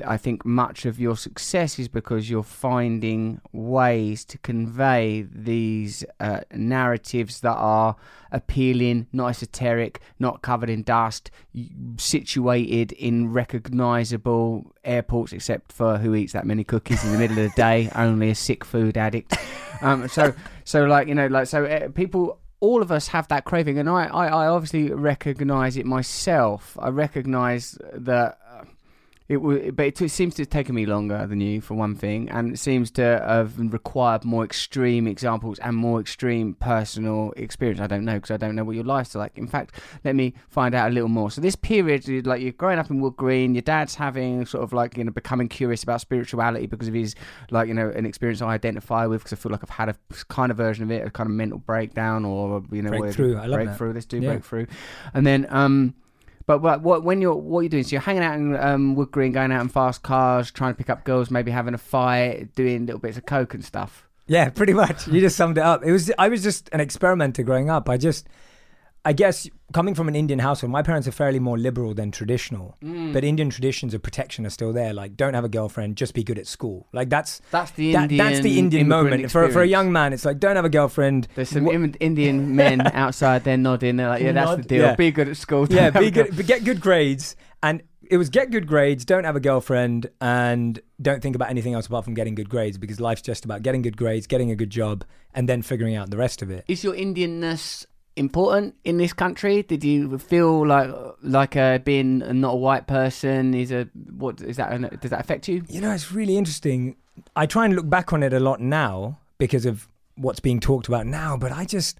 [0.05, 6.41] I think much of your success is because you're finding ways to convey these uh,
[6.53, 7.95] narratives that are
[8.31, 11.31] appealing, not esoteric, not covered in dust,
[11.97, 17.49] situated in recognizable airports, except for who eats that many cookies in the middle of
[17.49, 19.35] the day, only a sick food addict.
[19.81, 23.43] Um, so, so like you know, like so, uh, people all of us have that
[23.43, 26.77] craving, and I, I, I obviously recognize it myself.
[26.79, 28.37] I recognize that
[29.29, 31.95] it w- but it, it seems to have taken me longer than you for one
[31.95, 37.79] thing, and it seems to have required more extreme examples and more extreme personal experience.
[37.79, 39.37] I don't know because I don't know what your life's like.
[39.37, 41.31] In fact, let me find out a little more.
[41.31, 44.73] So this period, like you're growing up in Wood Green, your dad's having sort of
[44.73, 47.15] like you know becoming curious about spirituality because of his
[47.51, 49.95] like you know an experience I identify with because I feel like I've had a
[50.27, 53.37] kind of version of it, a kind of mental breakdown or you know Breakthrough.
[53.37, 53.65] I love that.
[53.65, 53.93] breakthrough.
[53.93, 54.29] Let's do Yeah.
[54.31, 54.65] breakthrough,
[55.13, 55.93] and then um.
[56.45, 57.83] But what, what when you're what you're doing?
[57.83, 60.77] So you're hanging out in um, Wood Green, going out in fast cars, trying to
[60.77, 64.07] pick up girls, maybe having a fight, doing little bits of coke and stuff.
[64.27, 65.07] Yeah, pretty much.
[65.07, 65.83] You just summed it up.
[65.83, 67.89] It was I was just an experimenter growing up.
[67.89, 68.27] I just
[69.03, 72.77] I guess coming from an Indian household, my parents are fairly more liberal than traditional.
[72.83, 73.13] Mm.
[73.13, 74.93] But Indian traditions of protection are still there.
[74.93, 76.87] Like don't have a girlfriend, just be good at school.
[76.93, 78.17] Like that's That's the that, Indian.
[78.27, 79.31] that's the Indian moment.
[79.31, 81.27] For for a young man, it's like don't have a girlfriend.
[81.35, 83.43] There's some Im- Indian men outside.
[83.43, 83.95] They're nodding.
[83.95, 84.83] They're like, "Yeah, that's the deal.
[84.83, 84.95] yeah.
[84.95, 85.65] Be good at school.
[85.69, 87.35] yeah, be girl- good, but get good grades.
[87.63, 91.73] And it was get good grades, don't have a girlfriend, and don't think about anything
[91.73, 94.55] else apart from getting good grades because life's just about getting good grades, getting a
[94.55, 96.65] good job, and then figuring out the rest of it.
[96.67, 97.85] Is your Indianness
[98.15, 99.63] important in this country?
[99.63, 100.89] Did you feel like
[101.21, 105.01] like uh, being not a white person is a what is that?
[105.01, 105.63] Does that affect you?
[105.69, 106.95] You know, it's really interesting.
[107.35, 110.87] I try and look back on it a lot now because of what's being talked
[110.87, 111.99] about now, but I just,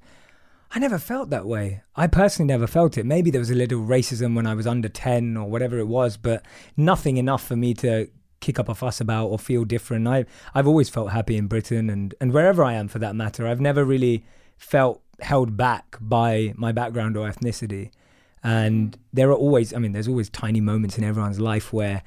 [0.71, 1.82] I never felt that way.
[1.95, 3.06] I personally never felt it.
[3.06, 6.17] Maybe there was a little racism when I was under 10 or whatever it was,
[6.17, 6.45] but
[6.78, 10.08] nothing enough for me to kick up a fuss about or feel different.
[10.08, 13.47] I, I've always felt happy in Britain and, and wherever I am for that matter.
[13.47, 14.24] I've never really
[14.58, 17.91] felt held back by my background or ethnicity.
[18.43, 19.01] And hmm.
[19.13, 22.03] there are always, I mean, there's always tiny moments in everyone's life where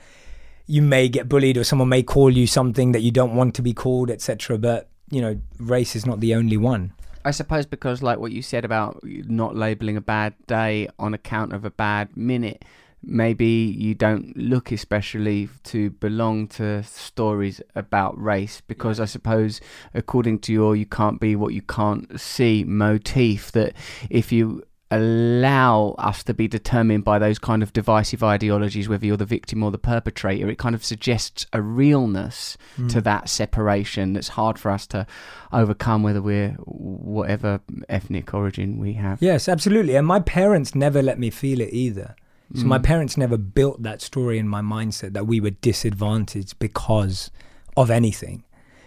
[0.67, 3.63] you may get bullied or someone may call you something that you don't want to
[3.63, 4.59] be called, etc.
[4.59, 6.93] But you know, race is not the only one.
[7.25, 11.53] I suppose because like what you said about not labeling a bad day on account
[11.53, 12.65] of a bad minute,
[13.07, 19.61] maybe you don't look especially to belong to stories about race because I suppose
[19.95, 23.75] according to your you can't be what you can't see motif that
[24.11, 29.17] if you allow us to be determined by those kind of divisive ideologies whether you're
[29.17, 32.91] the victim or the perpetrator it kind of suggests a realness Mm.
[32.91, 35.07] to that separation that's hard for us to
[35.53, 39.95] overcome whether we're whatever ethnic origin we have Yes, absolutely.
[39.95, 42.17] And my parents never let me feel it either.
[42.55, 42.83] So my Mm.
[42.85, 47.31] parents never built that story in my mindset that we were disadvantaged because
[47.77, 48.45] of anything.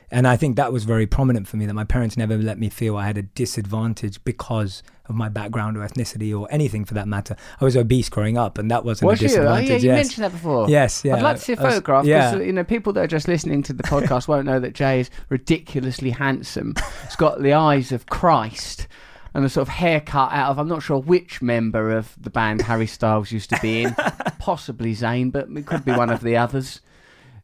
[0.09, 2.69] And I think that was very prominent for me that my parents never let me
[2.69, 7.09] feel I had a disadvantage because of my background or ethnicity or anything for that
[7.09, 7.35] matter.
[7.59, 9.37] I was obese growing up and that wasn't was a you?
[9.39, 10.05] Oh, yeah, you yes.
[10.05, 10.69] mentioned that before.
[10.69, 11.15] Yes, yeah.
[11.17, 12.31] I'd like to see a was- photograph yeah.
[12.31, 15.01] because you know people that are just listening to the podcast won't know that Jay
[15.01, 16.73] is ridiculously handsome.
[17.03, 18.87] He's got the eyes of Christ
[19.33, 22.61] and a sort of haircut out of I'm not sure which member of the band
[22.61, 23.95] Harry Styles used to be in,
[24.39, 26.81] possibly Zayn, but it could be one of the others.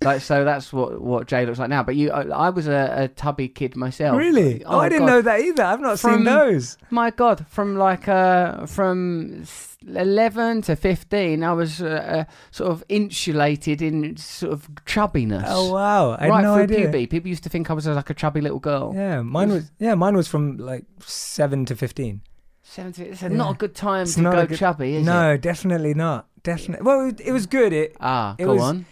[0.04, 1.84] Like so, that's what what Jay looks like now.
[1.84, 4.18] But you, I, I was a, a tubby kid myself.
[4.18, 4.64] Really?
[4.66, 5.12] Oh, I didn't God.
[5.14, 5.64] know that either.
[5.64, 6.78] I've not From- seen those.
[6.90, 9.46] My God, from like uh, from
[9.88, 15.44] eleven to fifteen, I was uh, uh, sort of insulated in sort of chubbiness.
[15.48, 16.12] Oh wow!
[16.20, 16.78] I had right no through idea.
[16.80, 18.94] puberty, people used to think I was uh, like a chubby little girl.
[18.96, 22.22] Yeah, mine was yeah, mine was from like seven to fifteen.
[22.64, 23.08] Seventeen.
[23.08, 23.36] It's a, Yeah.
[23.38, 25.42] not a good time It's to go good- chubby, is no, it?
[25.42, 26.28] definitely not.
[26.44, 26.84] Definitely.
[26.86, 27.72] Well, it, it was good.
[27.74, 28.86] It Ah, It go was- on.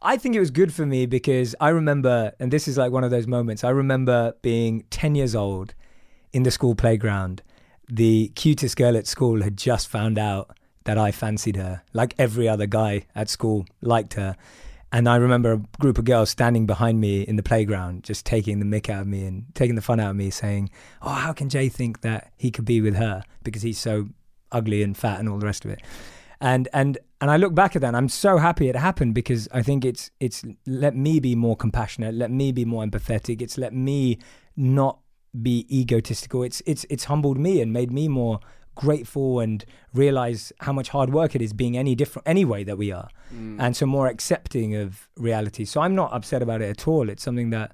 [0.00, 3.04] I think it was good for me because I remember, and this is like one
[3.04, 3.64] of those moments.
[3.64, 5.74] I remember being 10 years old
[6.32, 7.42] in the school playground.
[7.88, 12.48] The cutest girl at school had just found out that I fancied her, like every
[12.48, 14.36] other guy at school liked her.
[14.92, 18.60] And I remember a group of girls standing behind me in the playground, just taking
[18.60, 20.70] the mick out of me and taking the fun out of me, saying,
[21.02, 24.08] Oh, how can Jay think that he could be with her because he's so
[24.52, 25.80] ugly and fat and all the rest of it?
[26.40, 29.48] and and and I look back at that and I'm so happy it happened because
[29.52, 33.56] I think it's it's let me be more compassionate, let me be more empathetic, it's
[33.56, 34.18] let me
[34.56, 34.98] not
[35.40, 36.42] be egotistical.
[36.42, 38.40] It's it's it's humbled me and made me more
[38.74, 42.76] grateful and realize how much hard work it is being any different any way that
[42.76, 43.08] we are.
[43.34, 43.56] Mm.
[43.58, 45.64] And so more accepting of reality.
[45.64, 47.08] So I'm not upset about it at all.
[47.08, 47.72] It's something that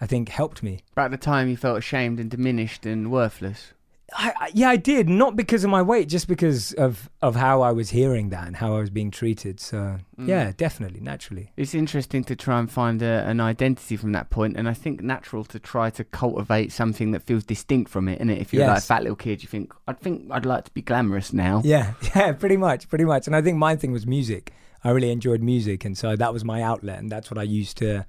[0.00, 0.80] I think helped me.
[0.94, 3.72] But at the time, you felt ashamed and diminished and worthless.
[4.16, 5.08] I, I, yeah, I did.
[5.08, 8.54] Not because of my weight, just because of, of how I was hearing that and
[8.56, 9.58] how I was being treated.
[9.60, 10.28] So, Mm.
[10.28, 11.50] yeah, definitely, naturally.
[11.56, 15.02] It's interesting to try and find a, an identity from that point, and I think
[15.02, 18.16] natural to try to cultivate something that feels distinct from it.
[18.20, 18.38] Isn't it?
[18.40, 20.82] If you're like a fat little kid, you think, "I think I'd like to be
[20.82, 23.26] glamorous now." Yeah, yeah, pretty much, pretty much.
[23.26, 24.52] And I think my thing was music.
[24.84, 27.76] I really enjoyed music, and so that was my outlet, and that's what I used
[27.78, 28.06] to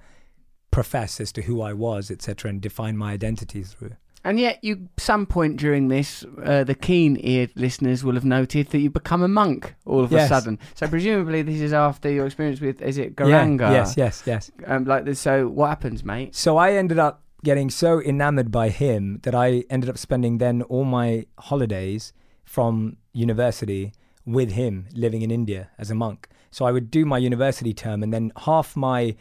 [0.70, 3.94] profess as to who I was, etc., and define my identity through.
[4.26, 8.80] And yet, you some point during this, uh, the keen-eared listeners will have noted that
[8.80, 10.58] you become a monk all of a sudden.
[10.74, 13.72] So presumably, this is after your experience with is it Yeah, Gauranga?
[13.72, 14.52] yes, yes, yes.
[14.66, 15.20] Um, like this.
[15.20, 16.34] So what happens, mate?
[16.36, 20.64] So I ended up getting so enamored by him that I ended up spending then
[20.64, 22.12] all my holidays
[22.44, 23.94] from university
[24.26, 26.28] with him living in India as a monk.
[26.50, 29.16] So I would do my university term and then half my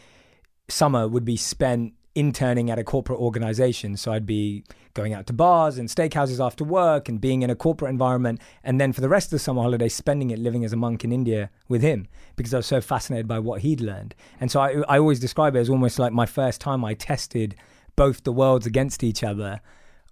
[0.69, 3.97] summer would be spent interning at a corporate organization.
[3.97, 7.57] So I'd be going out to bars and steakhouses after work and being in a
[7.57, 8.41] corporate environment.
[8.63, 11.05] And then for the rest of the summer holiday, spending it living as a monk
[11.05, 14.15] in India with him because I was so fascinated by what he'd learned.
[14.41, 17.57] And so I, I always describe it as almost like my first time I tested
[17.97, 19.61] both the worlds against each other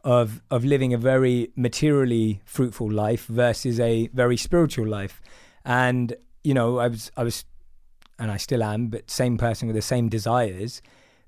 [0.04, 5.20] of of living a very materially fruitful life versus a very spiritual life.
[5.64, 7.44] And you know, I was I was
[8.18, 10.82] and I still am, but same person with the same desires.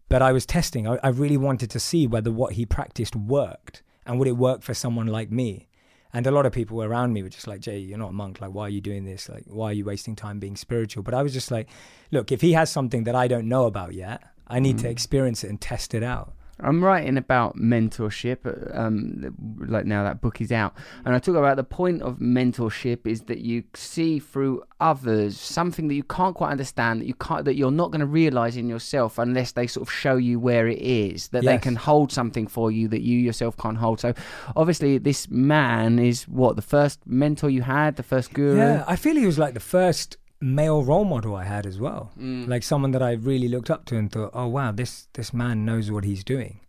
[0.09, 0.87] But I was testing.
[0.87, 4.63] I, I really wanted to see whether what he practiced worked and would it work
[4.63, 5.69] for someone like me.
[6.13, 8.41] And a lot of people around me were just like, Jay, you're not a monk.
[8.41, 9.29] Like, why are you doing this?
[9.29, 11.03] Like, why are you wasting time being spiritual?
[11.03, 11.69] But I was just like,
[12.13, 14.91] look, if he has something that I don't know about yet, I need to mm.
[14.91, 16.35] experience it and test it out.
[16.61, 19.35] I'm writing about mentorship, uh, um,
[19.67, 23.23] like now that book is out, and I talk about the point of mentorship is
[23.23, 27.57] that you see through others something that you can't quite understand, that you can't, that
[27.57, 30.79] you're not going to realize in yourself unless they sort of show you where it
[30.81, 34.01] is, that they can hold something for you that you yourself can't hold.
[34.01, 34.15] So,
[34.57, 38.57] obviously, this man is what the first mentor you had, the first guru.
[38.57, 42.13] Yeah, I feel he was like the first male role model I had as well.
[42.19, 42.47] Mm.
[42.47, 45.65] Like someone that I really looked up to and thought, oh wow, this this man
[45.65, 46.61] knows what he's doing,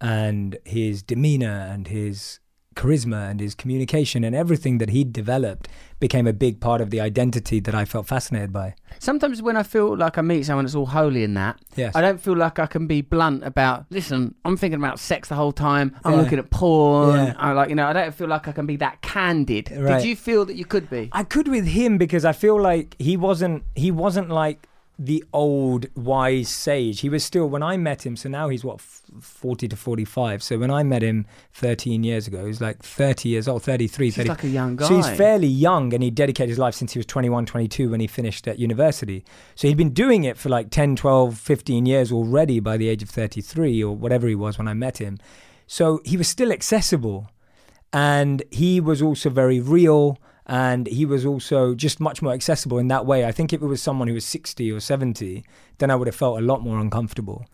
[0.00, 2.38] and his demeanor and his
[2.74, 5.68] charisma and his communication and everything that he'd developed
[6.00, 8.74] became a big part of the identity that I felt fascinated by.
[8.98, 11.94] Sometimes when I feel like I meet someone that's all holy in that, Yes.
[11.96, 13.86] I don't feel like I can be blunt about.
[13.90, 15.96] Listen, I'm thinking about sex the whole time.
[16.04, 16.20] I'm Yeah.
[16.20, 17.16] looking at porn.
[17.16, 17.34] Yeah.
[17.38, 17.86] I like you know.
[17.86, 19.70] I don't feel like I can be that candid.
[19.74, 19.98] Right.
[20.00, 21.08] Did you feel that you could be?
[21.12, 25.86] I could with him because I feel like he wasn't he wasn't like the old
[25.96, 27.00] wise sage.
[27.00, 28.16] He was still when I met him.
[28.16, 30.42] So now he's what forty to forty five.
[30.42, 34.06] So when I met him thirteen years ago, he was like thirty years old, 33,
[34.06, 34.28] He's 30.
[34.28, 34.86] like a young guy.
[34.88, 38.00] So he's fairly young and he dedicated his life since he was 21, 22 when
[38.00, 39.24] he finished at university.
[39.56, 43.02] So he'd been doing it for like 10, 12, 15 years already by the age
[43.02, 45.18] of 33 or whatever he was when I met him.
[45.66, 47.30] So he was still accessible
[47.92, 52.88] and he was also very real and he was also just much more accessible in
[52.88, 53.24] that way.
[53.24, 55.44] I think if it was someone who was 60 or 70,
[55.78, 57.46] then I would have felt a lot more uncomfortable.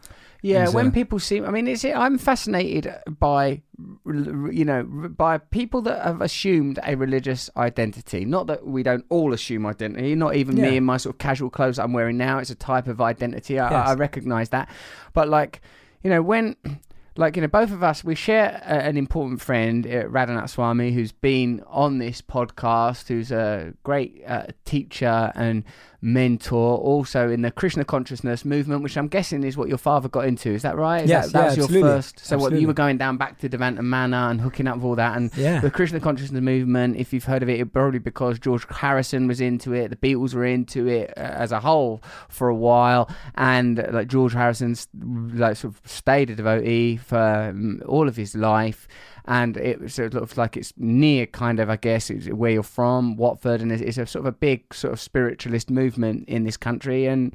[0.42, 3.60] Yeah, when people see, I mean, it's, I'm fascinated by,
[4.06, 8.24] you know, by people that have assumed a religious identity.
[8.24, 10.70] Not that we don't all assume identity, not even Yeah.
[10.70, 12.38] me in my sort of casual clothes I'm wearing now.
[12.38, 13.58] It's a type of identity.
[13.60, 13.88] I, Yes.
[13.90, 14.70] I recognize that.
[15.12, 15.60] But like,
[16.02, 16.56] you know, when,
[17.20, 20.92] like, you know, both of us, we share a, an important friend, uh, Radhanath Swami,
[20.92, 25.62] who's been on this podcast, who's a great uh, teacher and
[26.02, 30.24] mentor, also in the Krishna consciousness movement, which I'm guessing is what your father got
[30.26, 30.50] into.
[30.50, 31.04] Is that right?
[31.04, 31.88] Is Yes, that, that yeah, was your absolutely.
[31.90, 32.18] first.
[32.20, 34.96] So what you were going down back to Bhaktivedanta Manor and hooking up with all
[34.96, 35.60] that, and Yeah.
[35.60, 36.96] the Krishna consciousness movement.
[36.96, 40.34] If you've heard of it, it probably because George Harrison was into it, the Beatles
[40.34, 44.88] were into it uh, as a whole for a while, and uh, like George Harrison's
[44.94, 48.88] like sort of stayed a devotee for um, all of his life.
[49.30, 52.64] And it sort of looks like it's near, kind of, I guess, it's where you're
[52.64, 56.56] from, Watford, and it's, a sort of a big sort of spiritualist movement in this
[56.56, 57.32] country and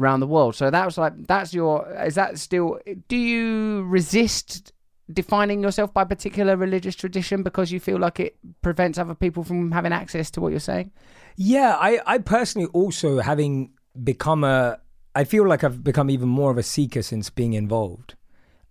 [0.00, 0.56] around the world.
[0.56, 4.72] So that was like, that's your, is that still, do you resist
[5.12, 9.70] defining yourself by particular religious tradition because you feel like it prevents other people from
[9.70, 10.90] having access to what you're saying?
[11.36, 13.70] Yeah, I, I personally also having
[14.02, 14.80] become a
[15.14, 18.16] I feel like I've become even more of a seeker since being involved.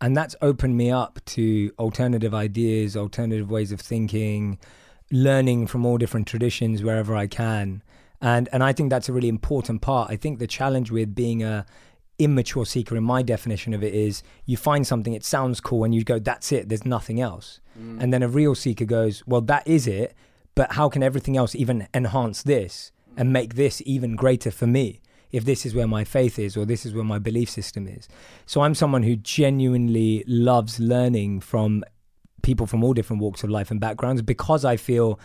[0.05, 4.59] And that's opened me up to alternative ideas, alternative ways of thinking,
[5.11, 7.81] learning from all different traditions wherever I can.
[8.21, 10.11] And and I think that's a really important part.
[10.11, 11.65] I think the challenge with being a
[12.19, 15.95] immature seeker in my definition of it is you find something it sounds cool and
[15.95, 18.01] you go that's it there's nothing else mm.
[18.01, 20.15] and then a real seeker goes well that is it
[20.55, 23.31] but how can everything else even enhance this and mm.
[23.33, 25.01] make this even greater for me
[25.36, 28.08] if this is where my faith is or this is where my belief system is.
[28.45, 31.84] So i'm someone who genuinely loves learning from
[32.41, 35.19] people from all different walks of life and backgrounds because i feel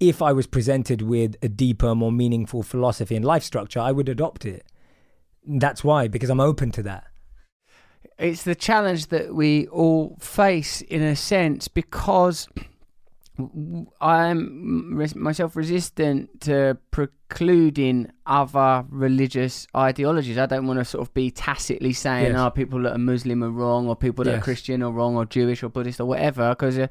[0.00, 4.08] if i was presented with a deeper more meaningful philosophy and life structure i would
[4.08, 4.66] adopt it.
[5.46, 7.04] That's why because i'm open to that.
[8.18, 12.48] It's the challenge that we all face in a sense because
[14.00, 20.38] I'm res- myself resistant to precluding other religious ideologies.
[20.38, 22.40] I don't want to sort of be tacitly saying, Yes.
[22.40, 25.24] "Oh, people that are Muslim are wrong," or people that are Christian are wrong, or
[25.24, 26.88] Jewish or Buddhist or whatever, because uh,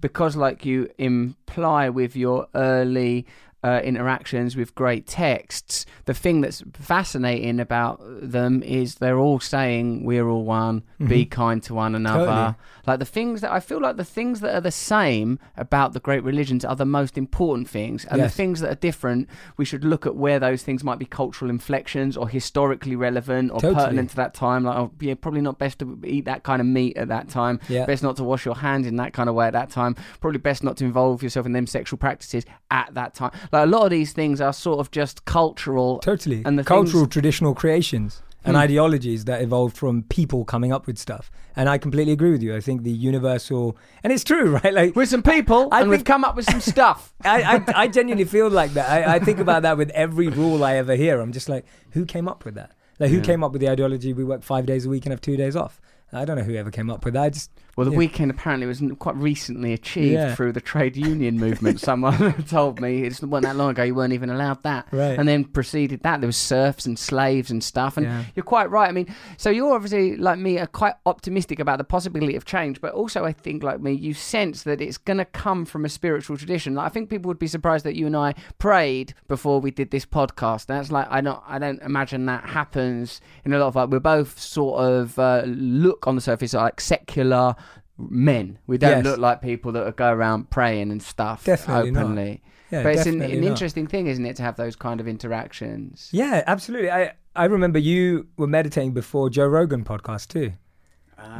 [0.00, 3.26] because like you imply with your early
[3.64, 10.04] uh, interactions with great texts, the thing that's fascinating about them is they're all saying
[10.04, 11.30] we're all one, be Mhm.
[11.30, 12.24] kind to one another.
[12.24, 12.54] Totally.
[12.86, 16.00] Like the things that I feel like the things that are the same about the
[16.00, 19.84] great religions are the most important things, and the things that are different, we should
[19.84, 23.74] look at where those things might be cultural inflections or historically relevant or Totally.
[23.84, 24.64] pertinent to that time.
[24.64, 27.60] Like, oh, yeah, probably not best to eat that kind of meat at that time.
[27.68, 27.86] Yeah.
[27.86, 29.96] Best not to wash your hands in that kind of way at that time.
[30.20, 33.32] Probably best not to involve yourself in them sexual practices at that time.
[33.52, 35.98] Like a lot of these things are sort of just cultural.
[36.00, 36.42] Totally.
[36.44, 38.62] And the cultural things- traditional creations and Hmm.
[38.62, 41.30] ideologies that evolved from people coming up with stuff.
[41.56, 42.54] And I completely agree with you.
[42.54, 44.72] I think the universal, and it's true, right?
[44.72, 47.12] Like With some people, I and we've come up with some stuff.
[47.24, 48.88] I, I, I genuinely feel like that.
[48.88, 51.20] I, I think about that with every rule I ever hear.
[51.20, 52.72] I'm just like, who came up with that?
[53.00, 53.22] Like, who Yeah.
[53.22, 55.56] came up with the ideology we work five days a week and have two days
[55.56, 55.80] off?
[56.12, 57.22] I don't know who ever came up with that.
[57.24, 57.98] I just Well, the Yeah.
[57.98, 60.34] weekend apparently was quite recently achieved Yeah.
[60.34, 61.78] through the trade union movement.
[61.90, 65.16] Someone told me it wasn't that long ago you weren't even allowed that, Right.
[65.16, 67.96] and then preceded that there was serfs and slaves and stuff.
[67.96, 68.24] And Yeah.
[68.34, 68.88] you're quite right.
[68.88, 72.80] I mean, so you're obviously like me, are quite optimistic about the possibility of change,
[72.80, 75.88] but also I think like me, you sense that it's going to come from a
[75.88, 76.74] spiritual tradition.
[76.74, 79.92] Like, I think people would be surprised that you and I prayed before we did
[79.92, 80.66] this podcast.
[80.66, 84.00] That's like I don't I don't imagine that happens in a lot of like we're
[84.00, 87.54] both sort of uh, look on the surface like secular
[87.98, 88.58] men.
[88.66, 89.04] We don't Yes.
[89.04, 92.02] look like people that go around praying and stuff Definitely not.
[92.04, 92.42] openly.
[92.70, 93.46] yeah, but it's an, an not.
[93.48, 96.08] interesting thing, isn't it, to have those kind of interactions?
[96.12, 96.90] Yeah, absolutely.
[96.90, 100.52] I I remember you were meditating before Joe Rogan podcast too.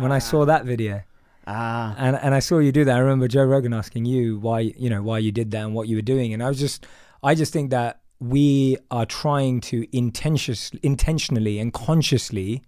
[0.01, 1.03] When I saw that video,
[1.47, 1.94] Ah.
[1.99, 2.97] and and I saw you do that.
[2.97, 5.88] I remember Joe Rogan asking you why you know why you did that and what
[5.88, 6.87] you were doing, and I was just
[7.23, 12.63] I just think that we are trying to intention intentionally and consciously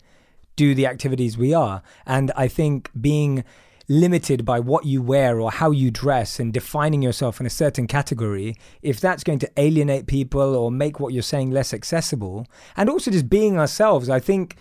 [0.56, 3.44] do the activities we are, and I think being
[3.90, 7.88] limited by what you wear or how you dress and defining yourself in a certain
[7.88, 12.88] category, if that's going to alienate people or make what you're saying less accessible, and
[12.88, 14.54] also just being ourselves, I think,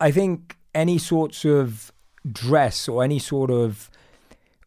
[0.00, 1.92] I think any sorts of
[2.32, 3.90] dress or any sort of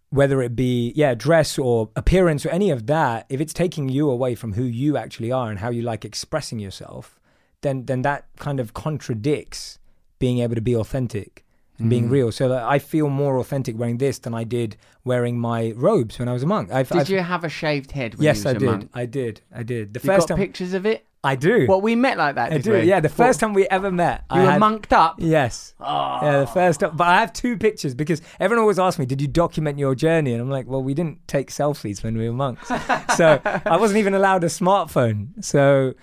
[0.10, 4.10] whether it be yeah dress or appearance or any of that if it's taking you
[4.10, 7.20] away from who you actually are and how you like expressing yourself
[7.62, 9.80] then then that kind of contradicts
[10.20, 11.44] being able to be authentic
[11.80, 12.12] and being Mm.
[12.12, 16.18] real so that i feel more authentic wearing this than i did wearing my robes
[16.20, 18.16] when i was a monk I've, Did I've- you have a shaved head?
[18.16, 18.90] When yes you i did monk?
[18.94, 21.06] i did i did the You first got time pictures of it?
[21.24, 22.52] i do Well, we met like that.
[22.54, 22.82] i do we?
[22.84, 25.16] yeah the first time we ever met you I were had- monked up.
[25.20, 25.74] Yes.
[25.82, 26.96] Yeah, the first time.
[26.96, 30.32] But I have two pictures because everyone always asks me, "Did you document your journey?"
[30.34, 32.68] And I'm like, "Well, we didn't take selfies when we were monks,
[33.16, 35.94] so I wasn't even allowed a smartphone." So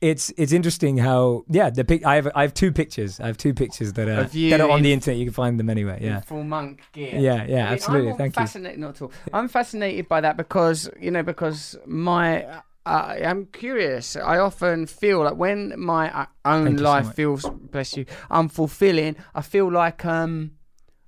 [0.00, 2.04] it's it's interesting how yeah the pic.
[2.06, 3.20] I have I have two pictures.
[3.20, 5.18] I have two pictures that are you that are on the internet.
[5.18, 5.98] You can find them anywhere.
[6.00, 6.20] Yeah.
[6.20, 7.10] full monk gear.
[7.14, 8.10] Yeah, yeah, I mean, absolutely.
[8.12, 8.42] I'm Thank you.
[8.42, 9.12] fascinated, Not at all.
[9.32, 12.44] I'm fascinated by that because you know because my.
[12.44, 14.16] Uh, I'm curious.
[14.16, 18.06] I often feel like when my uh, own Thank you so life feels, bless you,
[18.30, 19.16] unfulfilling.
[19.34, 20.52] I feel like um,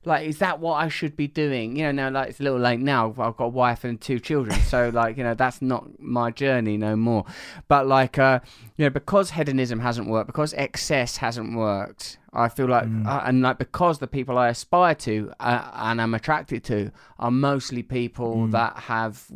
[0.05, 1.76] like is that what I should be doing?
[1.76, 3.09] You know, now like it's a little late now.
[3.11, 6.76] I've got a wife and two children, so like you know that's not my journey
[6.76, 7.24] no more.
[7.68, 8.40] But like uh,
[8.76, 13.07] you know, because hedonism hasn't worked, because excess hasn't worked, I feel like Mm.
[13.07, 17.30] uh, and like because the people I aspire to uh, and I'm attracted to are
[17.30, 18.51] mostly people Mm.
[18.53, 19.26] that have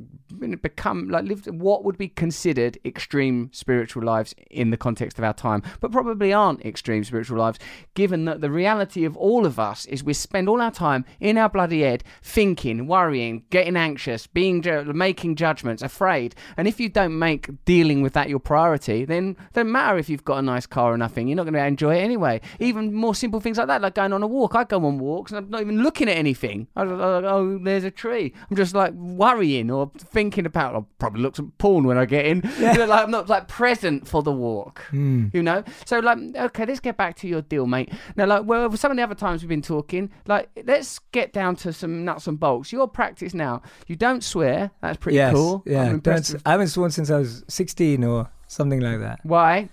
[0.63, 5.33] become like lived what would be considered extreme spiritual lives in the context of our
[5.35, 7.59] time, but probably aren't extreme spiritual lives,
[7.95, 11.39] given that the reality of all of us is we spend all our time in
[11.39, 16.35] our bloody head thinking, worrying, getting anxious, being making judgments, afraid.
[16.57, 20.09] And if you don't make dealing with that your priority, then it don't matter if
[20.09, 21.29] you've got a nice car or nothing.
[21.29, 22.41] You're not going to enjoy it anyway.
[22.59, 24.55] Even more simple things like that, like going on a walk.
[24.55, 26.69] I go on walks and I'm not even looking at anything.
[26.77, 28.33] I, I, oh, there's a tree.
[28.51, 30.75] I'm just like worrying or thinking about.
[30.75, 32.43] I'll probably look some porn when I get in.
[32.59, 34.85] You know, like I'm not like present for the walk.
[34.91, 35.27] Hmm.
[35.33, 35.65] You know.
[35.85, 37.93] So like, okay, let's get back to your deal, mate.
[38.17, 41.57] Now, like, well, some of the other times we've been talking, like, let's get down
[41.57, 42.73] to some nuts and bolts.
[42.73, 43.63] Your practice now.
[43.87, 44.71] You don't swear.
[44.81, 45.35] That's pretty yes.
[45.35, 45.63] cool.
[45.67, 45.81] Yeah.
[45.81, 46.33] I'm Don't, impressed.
[46.35, 49.21] with- I haven't sworn since I was 16 or something like that.
[49.25, 49.69] Why?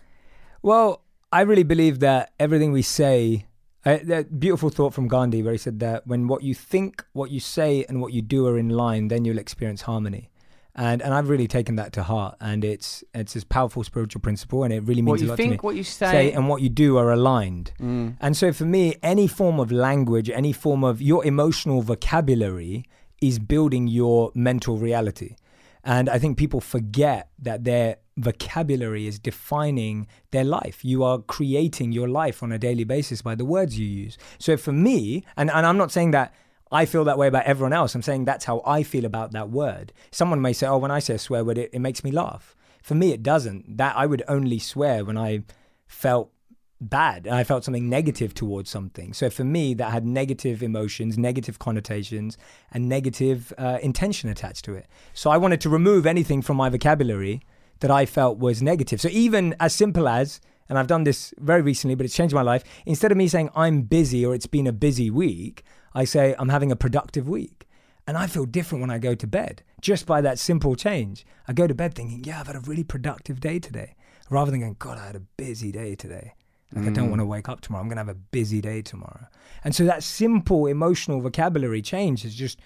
[0.62, 1.03] Well,
[1.34, 3.48] I really believe that everything we say,
[3.86, 7.32] uh, that beautiful thought from Gandhi where he said that when what you think, what
[7.32, 10.30] you say, and what you do are in line, then you'll experience harmony.
[10.76, 14.64] And and I've really taken that to heart, and it's it's this powerful spiritual principle,
[14.64, 15.68] and it really means What a you lot to think, me.
[15.68, 16.12] what you say.
[16.12, 17.72] Say and what you do are aligned.
[17.80, 18.16] Mm.
[18.20, 22.86] And so for me, any form of language, any form of your emotional vocabulary
[23.22, 25.36] is building your mental reality.
[25.84, 30.86] And I think people forget that their vocabulary is defining their life.
[30.86, 34.18] You are creating your life on a daily basis by the words you use.
[34.38, 36.34] So for me, and, and I'm not saying that
[36.72, 39.50] I feel that way about everyone else, I'm saying that's how I feel about that
[39.50, 39.94] word.
[40.12, 42.56] Someone may say, oh, when I say a swear word, it, it makes me laugh.
[42.82, 43.78] For me, it doesn't.
[43.78, 45.44] That I would only swear when I
[45.86, 46.33] felt
[46.90, 49.14] bad and I felt something negative towards something.
[49.14, 52.38] So for me, that had negative emotions, negative connotations,
[52.72, 54.88] and negative uh, intention attached to it.
[55.14, 57.42] So I wanted to remove anything from my vocabulary
[57.80, 59.02] that I felt was negative.
[59.02, 62.42] So even as simple as, and I've done this very recently, but it's changed my
[62.42, 62.64] life.
[62.86, 65.64] Instead of me saying I'm busy or it's been a busy week,
[65.94, 67.68] I say I'm having a productive week.
[68.08, 71.26] And I feel different when I go to bed just by that simple change.
[71.48, 73.96] I go to bed thinking, yeah, I've had a really productive day today,
[74.30, 76.34] rather than going, God, I had a busy day today.
[76.76, 77.82] Like, I don't want to wake up tomorrow.
[77.82, 79.28] I'm going to have a busy day tomorrow.
[79.64, 82.60] And so that simple emotional vocabulary change has just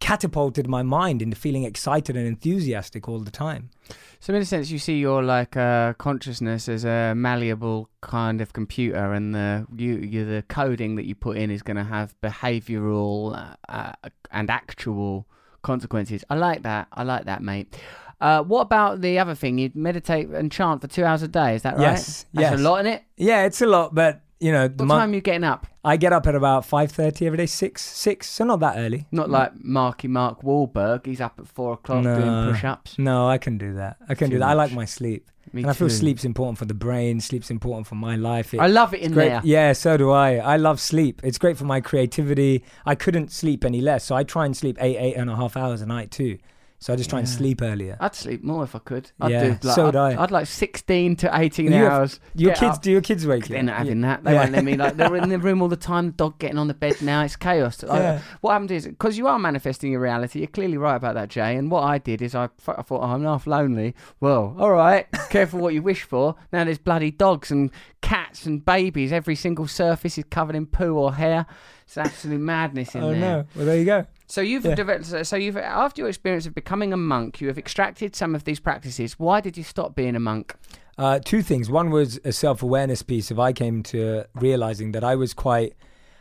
[0.00, 3.70] catapulted my mind into feeling excited and enthusiastic all the time.
[4.18, 8.52] So in a sense, you see your like uh, consciousness as a malleable kind of
[8.52, 12.14] computer, and the you, you the coding that you put in is going to have
[12.20, 13.92] behavioural uh, uh,
[14.32, 15.26] and actual
[15.62, 16.24] consequences.
[16.28, 16.88] I like that.
[16.92, 17.76] I like that, mate.
[18.22, 19.58] Uh, what about the other thing?
[19.58, 21.56] You meditate and chant for two hours a day.
[21.56, 21.82] Is that right?
[21.82, 22.60] Yes, That's yes.
[22.60, 23.02] a lot in it.
[23.16, 25.66] Yeah, it's a lot, but you know, the What mon- time are you getting up?
[25.84, 29.06] I get up at about 5.30 every day, 6, 6, so not that early.
[29.10, 31.06] Not like Marky Mark Wahlberg.
[31.06, 32.98] He's up at four o'clock doing push-ups.
[32.98, 33.96] No, I can do that.
[34.08, 34.48] I can Too do that.
[34.48, 35.28] I like my sleep.
[35.52, 38.54] Me and I feel sleep's important for the brain, sleep's important for my life.
[38.54, 39.28] It- I love it in great.
[39.30, 39.40] there.
[39.44, 40.36] Yeah, so do I.
[40.36, 41.20] I love sleep.
[41.24, 42.64] It's great for my creativity.
[42.86, 45.56] I couldn't sleep any less, so I try and sleep eight, eight and a half
[45.56, 46.38] hours a night too.
[46.82, 47.34] So I just try and Yeah.
[47.36, 47.96] sleep earlier.
[48.00, 49.12] I'd sleep more if I could.
[49.20, 50.22] I'd Yeah, do like, so would I'd, I.
[50.24, 52.20] I'd like 16 to 18 You have- hours.
[52.34, 52.82] Your get kids, up.
[52.82, 53.54] do your kids wake you?
[53.54, 54.24] They're not having that.
[54.24, 54.40] They Yeah.
[54.40, 54.76] won't let me.
[54.76, 56.06] Like they're in the room all the time.
[56.06, 57.22] The dog getting on the bed now.
[57.22, 57.84] It's chaos.
[57.84, 58.18] I- Yeah.
[58.40, 60.40] what happened is because you are manifesting your reality.
[60.40, 61.54] You're clearly right about that, Jay.
[61.56, 63.94] And what I did is I, th- I thought oh, I'm half lonely.
[64.18, 65.06] Well, all right.
[65.30, 66.34] Careful what you wish for.
[66.52, 67.70] Now there's bloody dogs and
[68.00, 69.12] cats and babies.
[69.12, 71.46] Every single surface is covered in poo or hair.
[71.92, 73.10] It's absolute madness in there.
[73.10, 73.20] Oh there.
[73.20, 73.44] no!
[73.54, 74.06] Well, there you go.
[74.26, 74.74] So you've Yeah.
[74.74, 75.26] developed.
[75.26, 78.60] So you've after your experience of becoming a monk, you have extracted some of these
[78.60, 79.18] practices.
[79.18, 80.54] Why did you stop being a monk?
[80.96, 81.68] Uh, two things.
[81.68, 85.74] One was a self awareness piece of I came to realizing that I was quite,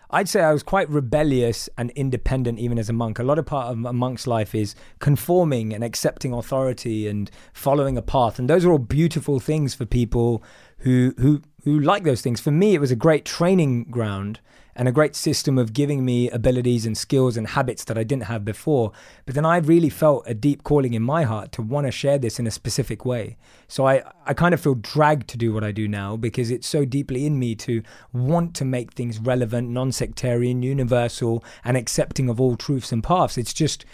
[0.09, 3.17] I'd say I was quite rebellious and independent even as a monk.
[3.17, 7.97] A lot of part of a monk's life is conforming and accepting authority and following
[7.97, 8.39] a path.
[8.39, 10.43] And those are all beautiful things for people
[10.79, 12.41] who, who, who like those things.
[12.41, 14.41] For me, it was a great training ground
[14.81, 18.23] and a great system of giving me abilities and skills and habits that I didn't
[18.23, 18.91] have before.
[19.27, 22.17] But then I really felt a deep calling in my heart to want to share
[22.17, 23.37] this in a specific way.
[23.67, 26.65] So I, I kind of feel dragged to do what I do now because it's
[26.65, 32.27] so deeply in me to want to make things relevant, non sectarian, universal, and accepting
[32.27, 33.37] of all truths and paths.
[33.37, 33.85] It's just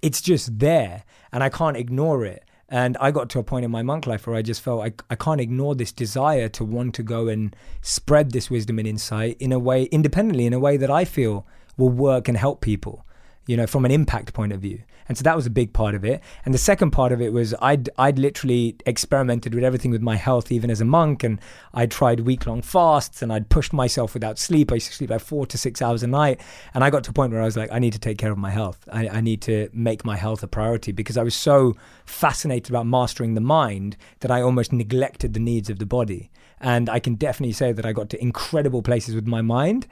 [0.00, 2.44] it's just there and I can't ignore it.
[2.68, 4.92] And I got to a point in my monk life where I just felt I,
[5.08, 9.36] I can't ignore this desire to want to go and spread this wisdom and insight
[9.38, 11.46] in a way, independently, in a way that I feel
[11.76, 13.04] will work and help people,
[13.46, 14.82] you know, from an impact point of view.
[15.08, 16.22] And so that was a big part of it.
[16.44, 20.16] And the second part of it was I'd, I'd literally experimented with everything with my
[20.16, 21.22] health, even as a monk.
[21.22, 21.40] And
[21.74, 24.72] I tried week long fasts and I'd pushed myself without sleep.
[24.72, 26.40] I used to sleep like four to six hours a night.
[26.74, 28.32] And I got to a point where I was like, I need to take care
[28.32, 28.88] of my health.
[28.92, 32.86] I, I need to make my health a priority because I was so fascinated about
[32.86, 36.30] mastering the mind that I almost neglected the needs of the body.
[36.60, 39.86] And I can definitely say that I got to incredible places with my mind,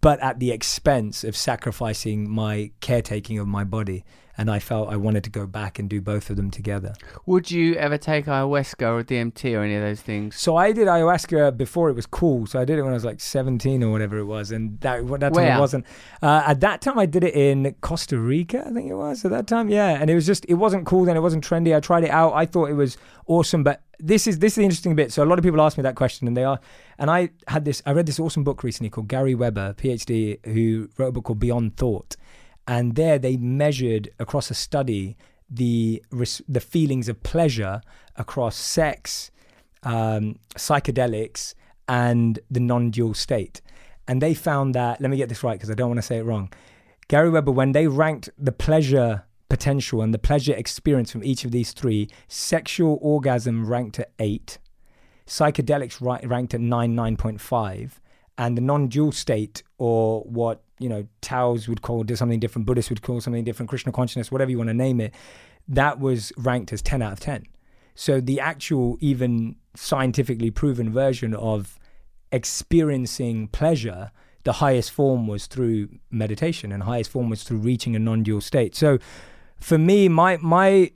[0.00, 4.04] but at the expense of sacrificing my caretaking of my body.
[4.36, 6.94] And I felt I wanted to go back and do both of them together.
[7.26, 10.36] Would you ever take ayahuasca or DMT or any of those things?
[10.36, 12.46] So I did ayahuasca before it was cool.
[12.46, 15.06] So I did it when I was like 17 or whatever it was, and that
[15.06, 15.56] that time Where?
[15.56, 15.86] it wasn't.
[16.20, 19.24] Uh, at that time, I did it in Costa Rica, I think it was.
[19.24, 21.16] At that time, yeah, and it was just it wasn't cool then.
[21.16, 21.76] It wasn't trendy.
[21.76, 22.32] I tried it out.
[22.34, 25.12] I thought it was awesome, but this is this is the interesting bit.
[25.12, 26.60] So a lot of people ask me that question, and they are,
[26.98, 27.82] and I had this.
[27.86, 31.40] I read this awesome book recently called Gary Weber, PhD, who wrote a book called
[31.40, 32.16] Beyond Thought,
[32.66, 35.16] and there they measured across a study
[35.50, 36.02] the
[36.48, 37.80] the feelings of pleasure
[38.16, 39.30] across sex,
[39.82, 41.54] um, psychedelics,
[41.86, 43.60] and the non-dual state.
[44.08, 45.00] And they found that.
[45.00, 46.52] Let me get this right because I don't want to say it wrong.
[47.08, 51.52] Gary Weber, when they ranked the pleasure potential and the pleasure experience from each of
[51.52, 54.58] these three, sexual orgasm ranked at eight,
[55.26, 58.00] psychedelics ra- ranked at nine, nine point five,
[58.36, 63.02] and the non-dual state, or what you know Taoists would call something different, Buddhists would
[63.02, 65.14] call something different, Krishna consciousness, whatever you want to name it,
[65.68, 67.46] that was ranked as ten out of ten.
[67.94, 71.78] So the actual, even scientifically proven version of
[72.32, 74.10] experiencing pleasure,
[74.42, 78.74] the highest form was through meditation, and highest form was through reaching a non-dual state.
[78.74, 78.98] So,
[79.58, 80.90] for me, my my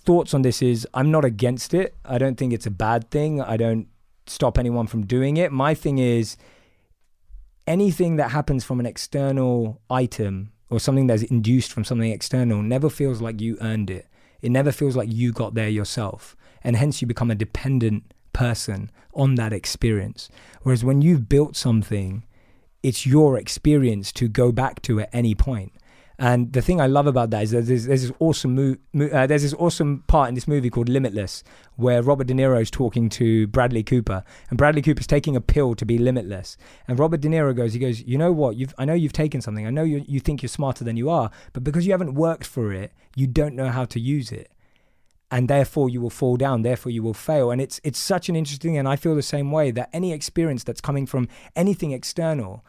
[0.00, 1.94] thoughts on this is I'm not against it.
[2.04, 3.40] I don't think it's a bad thing.
[3.40, 3.88] I don't
[4.26, 5.50] stop anyone from doing it.
[5.50, 6.36] My thing is
[7.68, 12.88] anything that happens from an external item or something that's induced from something external never
[12.88, 14.08] feels like you earned it.
[14.40, 16.34] It never feels like you got there yourself.
[16.64, 20.28] And hence you become a dependent person on that experience.
[20.62, 22.24] Whereas when you've built something,
[22.82, 25.72] it's your experience to go back to at any point.
[26.20, 29.06] And the thing I love about that is that there's, there's this awesome mo- mo-
[29.06, 31.44] uh, there's this awesome part in this movie called Limitless,
[31.76, 35.76] where Robert De Niro is talking to Bradley Cooper, and Bradley Cooper's taking a pill
[35.76, 36.56] to be limitless.
[36.88, 38.56] And Robert De Niro goes, he goes, you know what?
[38.56, 39.64] You've, I know you've taken something.
[39.64, 42.46] I know you, you think you're smarter than you are, but because you haven't worked
[42.46, 44.50] for it, you don't know how to use it
[45.30, 48.36] and therefore you will fall down therefore you will fail and it's it's such an
[48.36, 52.64] interesting and i feel the same way that any experience that's coming from anything external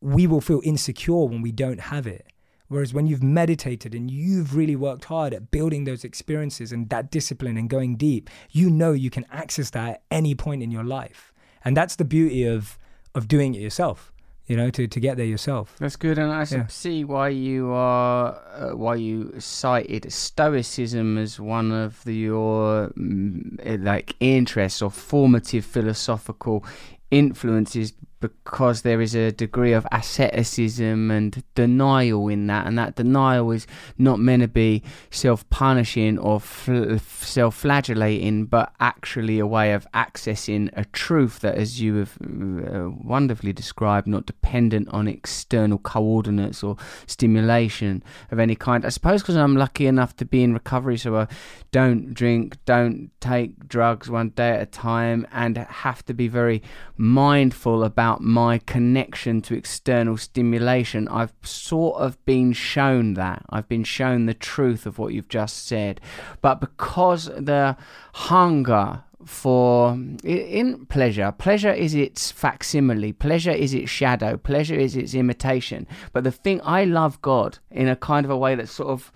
[0.00, 2.26] we will feel insecure when we don't have it
[2.70, 7.10] whereas when you've meditated and you've really worked hard at building those experiences and that
[7.10, 10.84] discipline and going deep you know you can access that at any point in your
[10.98, 11.20] life
[11.64, 12.78] and that's the beauty of
[13.14, 13.98] of doing it yourself
[14.46, 16.66] you know to to get there yourself That's good, and I Yeah.
[16.68, 18.24] see why you are
[18.60, 25.64] uh, why you cited Stoicism as one of the, your mm, like interests or formative
[25.64, 26.64] philosophical
[27.10, 33.50] influences because there is a degree of asceticism and denial in that, and that denial
[33.50, 33.66] is
[33.98, 39.86] not meant to be self punishing or fl- self flagellating, but actually a way of
[39.92, 46.62] accessing a truth that, as you have uh, wonderfully described, not dependent on external coordinates
[46.62, 48.84] or stimulation of any kind.
[48.84, 51.28] I suppose because I'm lucky enough to be in recovery, so I
[51.72, 56.62] don't drink, don't take drugs one day at a time, and have to be very
[56.96, 61.08] mindful about my connection to external stimulation.
[61.08, 63.44] I've sort of been shown that.
[63.50, 66.00] I've been shown the truth of what you've just said.
[66.42, 67.76] But because the
[68.14, 69.92] hunger for
[70.24, 76.24] in pleasure pleasure is its facsimile pleasure is its shadow pleasure is its imitation but
[76.24, 79.12] the thing i love god in a kind of a way that's sort of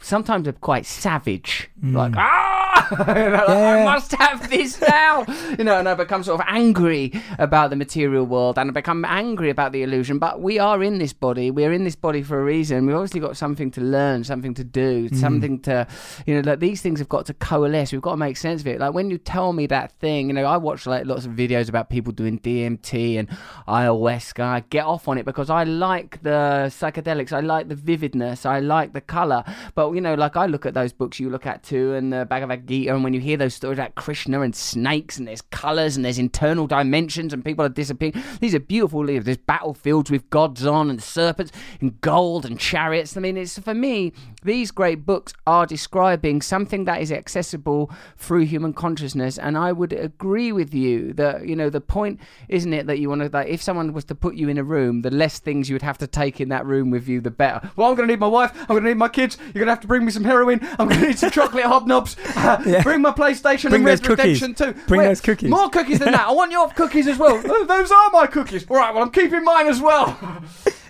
[0.00, 5.24] sometimes quite savage like ah like, I must have this now.
[5.58, 9.04] you know, and I become sort of angry about the material world and I become
[9.04, 10.18] angry about the illusion.
[10.18, 11.50] But we are in this body.
[11.50, 12.86] We're in this body for a reason.
[12.86, 15.16] We've obviously got something to learn, something to do, mm.
[15.16, 15.86] something to,
[16.26, 17.92] you know, like these things have got to coalesce.
[17.92, 18.80] We've got to make sense of it.
[18.80, 21.68] Like when you tell me that thing, you know, I watch like lots of videos
[21.68, 23.28] about people doing DMT and
[23.68, 24.42] ayahuasca.
[24.42, 27.32] I get off on it because I like the psychedelics.
[27.32, 28.44] I like the vividness.
[28.44, 29.44] I like the color.
[29.74, 32.24] But, you know, like I look at those books you look at too and the
[32.24, 35.96] Bhagavad Gita, and when you hear those stories about Krishna and snakes, and there's colors,
[35.96, 38.22] and there's internal dimensions, and people are disappearing.
[38.40, 39.04] These are beautiful.
[39.06, 43.16] There's battlefields with gods on, and serpents, and gold, and chariots.
[43.16, 44.12] I mean, it's for me.
[44.42, 49.92] These great books are describing something that is accessible through human consciousness, and I would
[49.92, 53.48] agree with you that you know the point, isn't it, that you want to that
[53.48, 55.98] if someone was to put you in a room, the less things you would have
[55.98, 57.70] to take in that room with you, the better.
[57.76, 58.52] Well, I'm going to need my wife.
[58.60, 59.36] I'm going to need my kids.
[59.46, 60.60] You're going to have to bring me some heroin.
[60.78, 62.16] I'm going to need some chocolate hobnobs.
[62.82, 64.74] Bring my PlayStation Bring and Red Redemption cookies.
[64.74, 64.86] too.
[64.86, 65.50] Bring those cookies.
[65.50, 66.26] More cookies than that.
[66.28, 67.40] I want your cookies as well.
[67.40, 68.66] Those are my cookies.
[68.68, 68.92] All right.
[68.94, 70.16] Well, I'm keeping mine as well.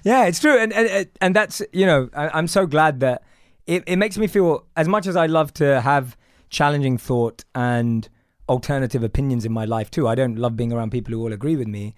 [0.07, 3.23] Yeah, it's true, and and and that's you know I, I'm so glad that
[3.67, 6.15] it, it makes me feel as much as I love to have
[6.51, 8.07] challenging thought and
[8.47, 10.07] alternative opinions in my life too.
[10.07, 11.95] I don't love being around people who all agree with me,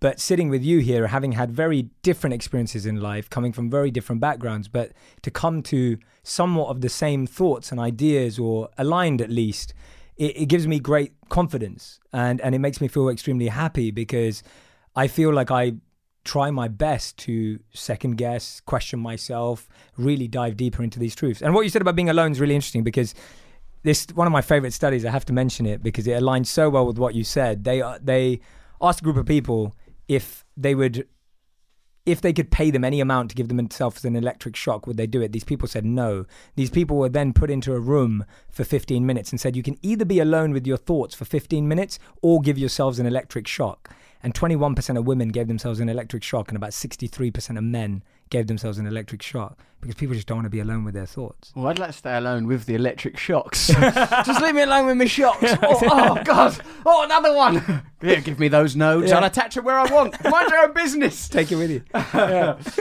[0.00, 3.90] but sitting with you here, having had very different experiences in life, coming from very
[3.90, 9.20] different backgrounds, but to come to somewhat of the same thoughts and ideas or aligned
[9.20, 9.74] at least,
[10.16, 14.42] it, it gives me great confidence and and it makes me feel extremely happy because
[14.96, 15.74] I feel like I
[16.24, 21.40] try my best to second guess, question myself, really dive deeper into these truths.
[21.40, 23.14] And what you said about being alone is really interesting because
[23.82, 25.04] this one of my favorite studies.
[25.04, 27.64] I have to mention it because it aligns so well with what you said.
[27.64, 28.40] They they
[28.80, 29.74] asked a group of people
[30.08, 31.06] if they would
[32.10, 35.06] if they could pay them any amount to give themselves an electric shock, would they
[35.06, 35.32] do it?
[35.32, 36.26] These people said no.
[36.56, 39.78] These people were then put into a room for 15 minutes and said, you can
[39.82, 43.90] either be alone with your thoughts for 15 minutes or give yourselves an electric shock.
[44.22, 48.46] And 21% of women gave themselves an electric shock, and about 63% of men gave
[48.46, 51.52] themselves an electric shock because people just don't want to be alone with their thoughts.
[51.54, 53.68] Well, I'd like to stay alone with the electric shocks.
[54.26, 55.54] Just leave me alone with my shocks.
[55.62, 56.60] Oh, oh, God.
[56.84, 57.82] Oh, another one.
[58.02, 59.10] Yeah, give me those nodes.
[59.10, 59.18] Yeah.
[59.18, 60.14] I'll attach it where I want.
[60.24, 61.28] Mind your own business.
[61.28, 61.82] Take it with you.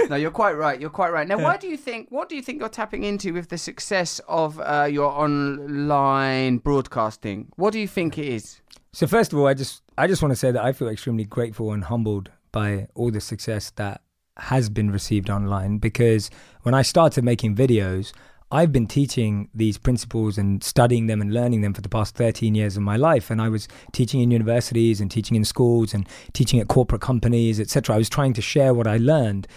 [0.08, 0.80] no, you're quite right.
[0.80, 1.28] You're quite right.
[1.28, 2.08] Now, why do you think?
[2.10, 7.52] What do you think you're tapping into with the success of uh, your online broadcasting?
[7.58, 8.62] What do you think it is?
[8.92, 11.26] So first of all, I just I just want to say that I feel extremely
[11.26, 14.02] grateful and humbled by all the success that
[14.38, 16.30] has been received online because
[16.64, 18.14] when I started making videos,
[18.52, 22.56] I've been teaching these principles and studying them and learning them for the past 13
[22.56, 26.08] years of my life and I was teaching in universities and teaching in schools and
[26.34, 27.94] teaching at corporate companies, etc.
[27.94, 29.48] I was trying to share what I learned.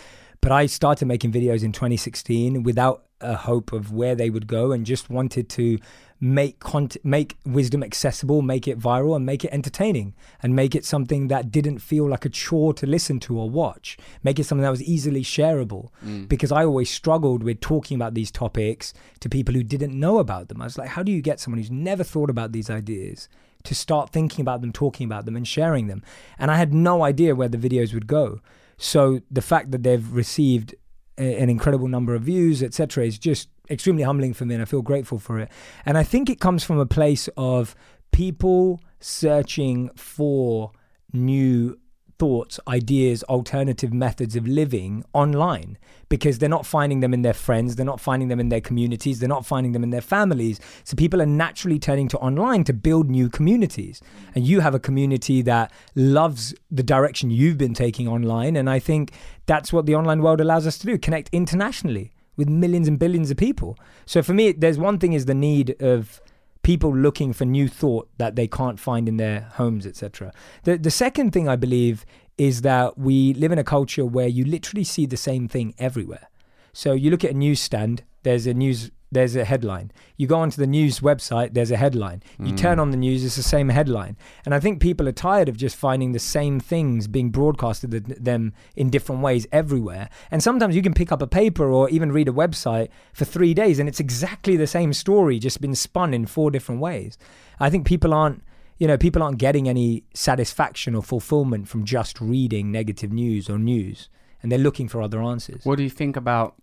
[0.43, 4.73] But I started making videos in 2016 without a hope of where they would go
[4.73, 5.79] and just wanted to
[6.23, 10.85] make cont- make wisdom accessible, make it viral, and make it entertaining, and make it
[10.85, 13.99] something that didn't feel like a chore to listen to or watch.
[14.23, 15.89] Make it something that was easily shareable.
[16.07, 16.29] Mm.
[16.29, 20.49] Because I always struggled with talking about these topics to people who didn't know about
[20.49, 20.63] them.
[20.63, 23.29] I was like, how do you get someone who's never thought about these ideas?
[23.65, 26.05] To start thinking about them, talking about them, and sharing them.
[26.39, 28.41] And I had no idea where the videos would go.
[28.77, 30.77] So the fact that they've received
[31.19, 34.83] an incredible number of views, etc., is just extremely humbling for me, and I feel
[34.83, 35.51] grateful for it.
[35.85, 37.75] And I think it comes from a place of
[38.13, 40.73] people searching for
[41.13, 41.79] new
[42.23, 45.77] thoughts, ideas, alternative methods of living online
[46.09, 49.19] because they're not finding them in their friends, they're not finding them in their communities,
[49.19, 50.61] they're not finding them in their families.
[50.85, 54.01] So people are naturally turning to online to build new communities.
[54.37, 58.55] And you have a community that loves the direction you've been taking online.
[58.55, 59.11] And I think
[59.47, 63.33] that's what the online world allows us to do connect internationally with millions and billions
[63.33, 63.77] of people.
[64.07, 66.22] So for me, there's one thing is the need of
[66.63, 70.33] people looking for new thought that they can't find in their homes, etc.
[70.65, 72.05] The the second thing I believe
[72.39, 76.29] is that we live in a culture where you literally see the same thing everywhere.
[76.73, 79.93] So you look at a newsstand, there's a news there's a headline.
[80.17, 82.23] You go onto the news website, there's a headline.
[82.39, 82.57] You hmm.
[82.57, 84.17] turn on the news, it's the same headline.
[84.45, 88.01] And I think people are tired of just finding the same things being broadcasted to
[88.01, 90.09] them in different ways everywhere.
[90.31, 93.53] And sometimes you can pick up a paper or even read a website for three
[93.53, 97.19] days and it's exactly the same story, just been spun in four different ways.
[97.61, 98.43] I think people aren't
[98.79, 103.57] you know, people aren't getting any satisfaction or fulfillment from just reading negative news or
[103.57, 104.09] news,
[104.43, 105.65] and they're looking for other answers.
[105.65, 106.57] What do you think about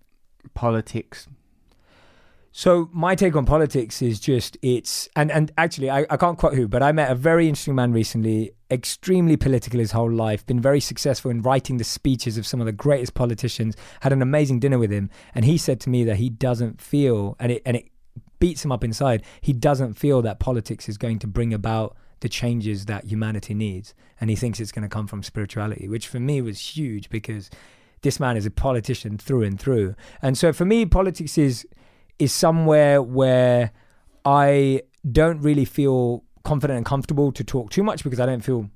[0.54, 1.30] politics?
[2.52, 6.56] So my take on politics is just it's and and actually I, I can't quote
[6.56, 10.60] who, but I met a very interesting man recently, extremely political his whole life, been
[10.60, 14.60] very successful in writing the speeches of some of the greatest politicians, had an amazing
[14.60, 17.78] dinner with him, and he said to me that he doesn't feel and it and
[17.78, 17.90] it
[18.40, 22.30] beats him up inside, he doesn't feel that politics is going to bring about the
[22.30, 23.94] changes that humanity needs.
[24.20, 27.50] And he thinks it's going to come from spirituality, which for me was huge because
[28.02, 29.96] this man is a politician through and through.
[30.22, 31.66] And so for me, politics is
[32.20, 33.72] is somewhere where
[34.26, 38.70] I don't really feel confident and comfortable to talk too much because I don't feel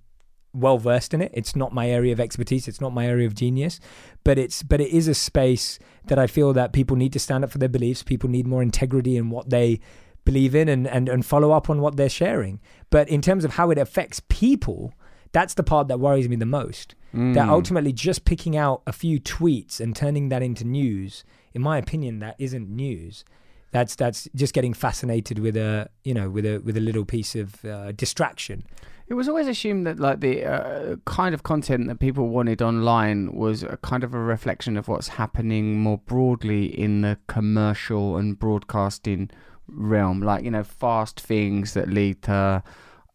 [0.54, 1.32] well versed in it.
[1.34, 2.68] It's not my area of expertise.
[2.68, 3.80] It's not my area of genius,
[4.24, 7.44] but it's but it is a space that I feel that people need to stand
[7.44, 8.04] up for their beliefs.
[8.04, 9.80] People need more integrity in what they
[10.26, 12.60] believe in and and, and follow up on what they're sharing.
[12.90, 14.94] But in terms of how it affects people,
[15.32, 16.96] that's the part that worries me the most.
[17.14, 17.50] That mm.
[17.50, 21.24] ultimately just picking out a few tweets and turning that into news,
[21.54, 23.24] in my opinion, that isn't news.
[23.72, 27.36] That's that's just getting fascinated with a you know with a with a little piece
[27.36, 28.64] of uh, distraction.
[29.08, 33.34] It was always assumed that like the uh, kind of content that people wanted online
[33.34, 38.38] was a kind of a reflection of what's happening more broadly in the commercial and
[38.38, 39.30] broadcasting
[39.68, 42.64] realm, like you know, fast things that lead to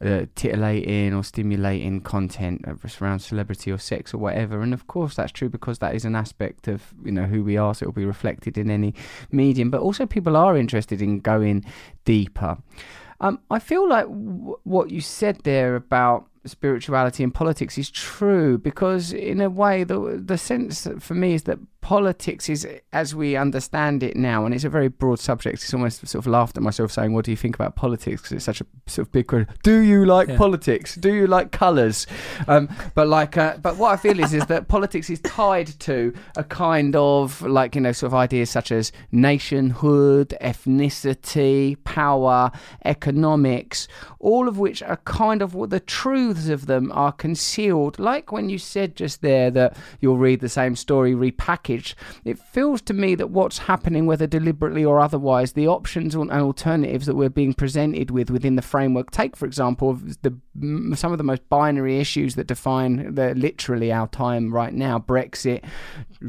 [0.05, 2.64] uh, titillating or stimulating content
[3.01, 4.61] around celebrity or sex or whatever.
[4.62, 7.57] And of course, that's true because that is an aspect of you know who we
[7.57, 8.94] are, so it'll be reflected in any
[9.32, 9.70] medium.
[9.70, 11.64] But also, people are interested in going
[12.05, 12.59] deeper.
[13.20, 18.59] Um, I feel like w- what you said there about spirituality and politics is true
[18.59, 23.37] because, in a way, the the sense for me is that politics is, as we
[23.37, 25.57] understand it now, and it's a very broad subject.
[25.62, 28.33] It's almost sort of laughed at myself saying, "What do you think about politics?" Because
[28.33, 29.49] it's such a sort of big question.
[29.62, 30.37] Do you like Yeah.
[30.37, 30.97] politics?
[30.97, 32.07] Do you like colours?
[32.47, 36.12] Um, but like, uh, but what I feel is is that politics is tied to
[36.37, 42.51] a kind of like you know sort of ideas such as nationhood, ethnicity, power,
[42.85, 47.99] economics, all of which are kind of what the truths of them are concealed.
[47.99, 51.78] Like when you said just there that you'll read the same story repackaged,
[52.24, 57.07] it feels to me that what's happening, whether deliberately or otherwise, the options and alternatives
[57.07, 59.11] that we're being presented with within the framework.
[59.11, 60.35] Take, for example, the
[60.97, 65.64] some of the most binary issues that define the, literally our time right now: Brexit,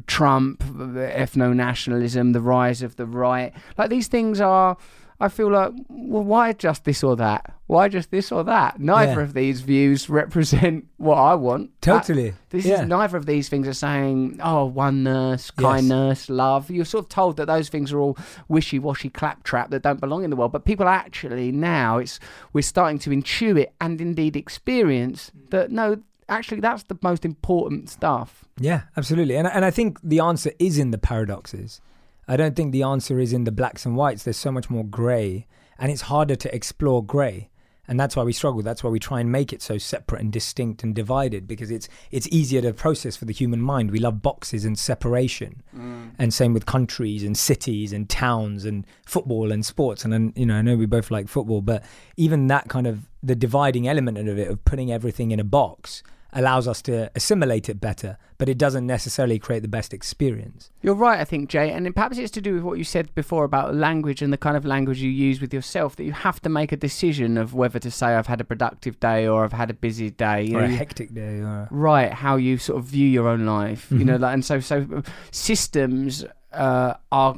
[0.08, 3.54] Trump, ethno nationalism, the rise of the right.
[3.78, 4.78] Like these things are.
[5.22, 7.54] I feel like, well, why just this or that?
[7.68, 8.80] Why just this or that?
[8.80, 9.20] Neither Yeah.
[9.22, 11.72] of these views represent what I want.
[11.82, 12.30] Totally.
[12.30, 12.82] Uh, this Yeah.
[12.84, 16.72] is neither of these things are saying, oh, oneness, kindness, love.
[16.72, 18.18] You're sort of told that those things are all
[18.48, 20.52] wishy-washy claptrap that don't belong in the world.
[20.54, 22.20] But people actually now, it's
[22.54, 25.98] we're starting to intuit and indeed experience that no,
[26.30, 28.46] actually, that's the most important stuff.
[28.58, 29.36] Yeah, absolutely.
[29.36, 31.82] And and I think the answer is in the paradoxes.
[32.30, 34.24] I don't think the answer is in the blacks and whites.
[34.24, 35.48] There's so much more grey,
[35.80, 37.50] and it's harder to explore grey.
[37.88, 38.62] And that's why we struggle.
[38.62, 41.90] That's why we try and make it so separate and distinct and divided because it's
[42.12, 43.90] it's easier to process for the human mind.
[43.90, 46.12] We love boxes and separation, mm.
[46.20, 50.04] and same with countries and cities and towns and football and sports.
[50.04, 51.84] And then you know I know we both like football, but
[52.16, 56.04] even that kind of the dividing element of it of putting everything in a box
[56.34, 60.72] allows us to assimilate it better, but it doesn't necessarily create the best experience.
[60.82, 63.44] You're right, I think, Jay, and perhaps it's to do with what you said before
[63.44, 65.96] about language and the kind of language you use with yourself.
[65.96, 69.00] That you have to make a decision of whether to say I've had a productive
[69.00, 70.44] day or I've had a busy day.
[70.44, 73.46] You or know, a hectic day, or right how you sort of view your own
[73.46, 74.08] life you mm-hmm.
[74.08, 77.36] know like, and so so systems uh, are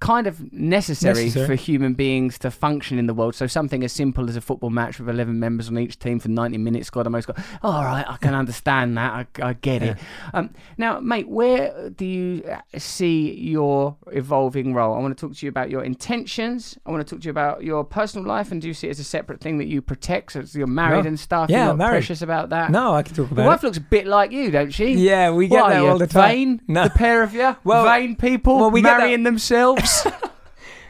[0.00, 1.46] kind of necessary, Necessary.
[1.46, 3.34] for human beings to function in the world.
[3.34, 6.28] So something as simple as a football match with eleven members on each team for
[6.28, 7.38] ninety minutes, God, I most got.
[7.62, 9.26] All right, I can understand that.
[9.40, 9.96] I, I get it.
[10.34, 12.42] Um, now, mate, where do you
[12.76, 14.94] see your evolving role?
[14.94, 16.76] I want to talk to you about your intentions.
[16.84, 18.90] I want to talk to you about your personal life, and do you see it
[18.90, 20.32] as a separate thing that you protect?
[20.32, 21.08] So you're married No.
[21.08, 21.48] and stuff.
[21.48, 21.92] Yeah, you're married.
[21.92, 22.70] precious about that.
[22.70, 23.42] no, I can talk about.
[23.42, 23.44] It.
[23.44, 23.66] Your wife it.
[23.66, 24.92] looks a bit like you, don't she?
[24.92, 26.28] Yeah, we get What that all the time.
[26.28, 26.84] Vain, No.
[26.84, 27.56] the pair of you.
[27.64, 30.06] Well- vain people well, we marrying themselves.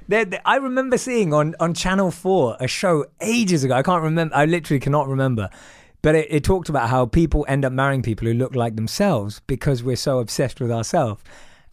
[0.08, 3.74] There- there- I remember seeing on, on Channel 4 a show ages ago.
[3.74, 4.34] I can't remember.
[4.34, 5.48] I literally cannot remember.
[6.02, 9.40] But it, it talked about how people end up marrying people who look like themselves
[9.46, 11.22] because we're so obsessed with ourselves.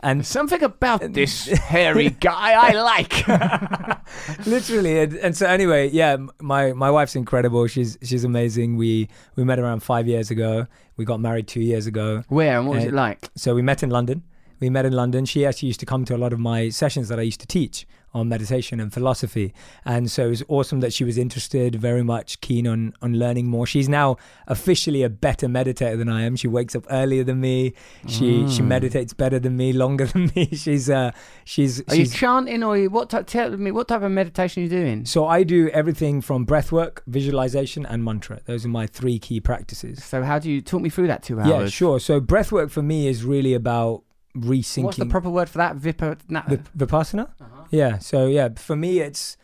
[0.02, 3.28] And Something about this hairy guy I like.
[4.46, 9.44] literally and, and so anyway yeah my my wife's incredible she's she's amazing we we
[9.44, 10.66] met around five years ago
[10.98, 13.30] we got married two years ago Where and what was Uh, it like?
[13.36, 14.24] so we met in london
[14.60, 17.07] we met in london she actually used to come to a lot of my sessions
[17.10, 19.53] that i used to teach on meditation and philosophy
[19.86, 23.45] and so it was awesome that she was interested very much keen on on learning
[23.47, 27.39] more she's now officially a better meditator than i am she wakes up earlier than
[27.39, 27.72] me
[28.07, 28.66] she she Mm.
[28.66, 31.12] meditates better than me longer than me she's uh
[31.45, 33.28] she's Are you chanting or you, what type?
[33.28, 35.05] Tell me what type of meditation are you doing?
[35.05, 38.39] So I do everything from breath work, visualization, and mantra.
[38.45, 40.03] Those are my three key practices.
[40.03, 41.49] So how do you talk me through that two hours?
[41.49, 41.99] Yeah, sure.
[41.99, 44.03] So breath work for me is really about
[44.42, 44.84] resyncing.
[44.84, 45.78] What's the proper word for that?
[45.78, 46.18] Vipa.
[46.28, 47.30] Na- Vip- Vipassana?
[47.42, 47.64] Uh-huh.
[47.72, 47.98] Yeah.
[48.00, 49.38] So yeah, for me, it's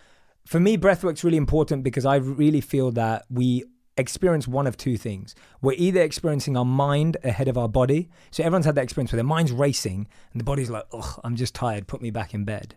[0.46, 3.64] for me breath work's really important because I really feel that we
[3.98, 5.36] experience one of two things.
[5.62, 8.10] We're either experiencing our mind ahead of our body.
[8.32, 11.36] So everyone's had that experience where their mind's racing and the body's like, "Ugh, I'm
[11.36, 11.88] just tired.
[11.88, 12.76] Put me back in bed."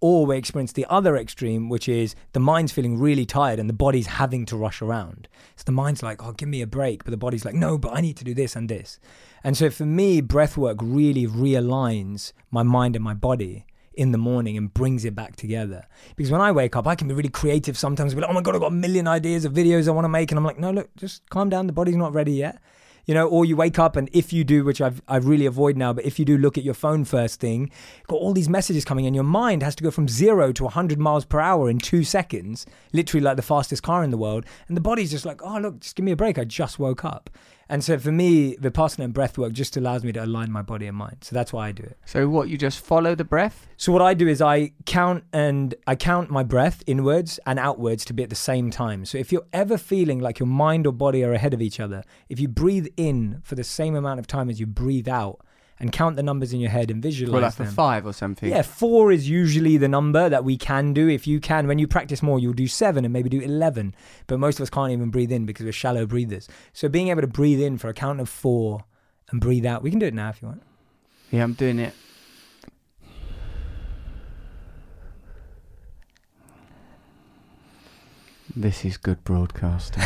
[0.00, 3.74] Or we experience the other extreme, which is the mind's feeling really tired and the
[3.74, 5.28] body's having to rush around.
[5.56, 7.04] So the mind's like, oh, give me a break.
[7.04, 9.00] But the body's like, no, but I need to do this and this.
[9.42, 14.18] And so for me, breath work really realigns my mind and my body in the
[14.18, 15.84] morning and brings it back together.
[16.14, 18.42] Because when I wake up, I can be really creative sometimes, be like, oh my
[18.42, 20.30] God, I've got a million ideas of videos I want to make.
[20.30, 21.66] And I'm like, no, look, just calm down.
[21.66, 22.60] The body's not ready yet
[23.08, 25.78] you know, or you wake up and if you do, which I've I really avoid
[25.78, 27.70] now, but if you do look at your phone first thing,
[28.06, 30.98] got all these messages coming in, your mind has to go from zero to 100
[30.98, 34.76] miles per hour in two seconds, literally like the fastest car in the world, and
[34.76, 37.30] the body's just like, oh look, just give me a break, I just woke up.
[37.68, 40.86] And so for me, Vipassana and breath work just allows me to align my body
[40.86, 41.18] and mind.
[41.20, 41.98] So that's why I do it.
[42.06, 42.48] So what?
[42.48, 43.66] You just follow the breath?
[43.76, 48.04] So what I do is I count and I count my breath inwards and outwards
[48.06, 49.04] to be at the same time.
[49.04, 52.04] So if you're ever feeling like your mind or body are ahead of each other,
[52.28, 55.40] if you breathe in for the same amount of time as you breathe out
[55.80, 57.72] and count the numbers in your head and visualize Well, like for them.
[57.74, 58.48] five or something.
[58.50, 61.08] Yeah, four is usually the number that we can do.
[61.08, 63.94] If you can, when you practice more, you'll do seven and maybe do 11.
[64.26, 66.48] But most of us can't even breathe in because we're shallow breathers.
[66.72, 68.84] So being able to breathe in for a count of four
[69.30, 70.62] and breathe out, we can do it now if you want.
[71.30, 71.94] Yeah, I'm doing it.
[78.56, 80.02] This is good broadcasting.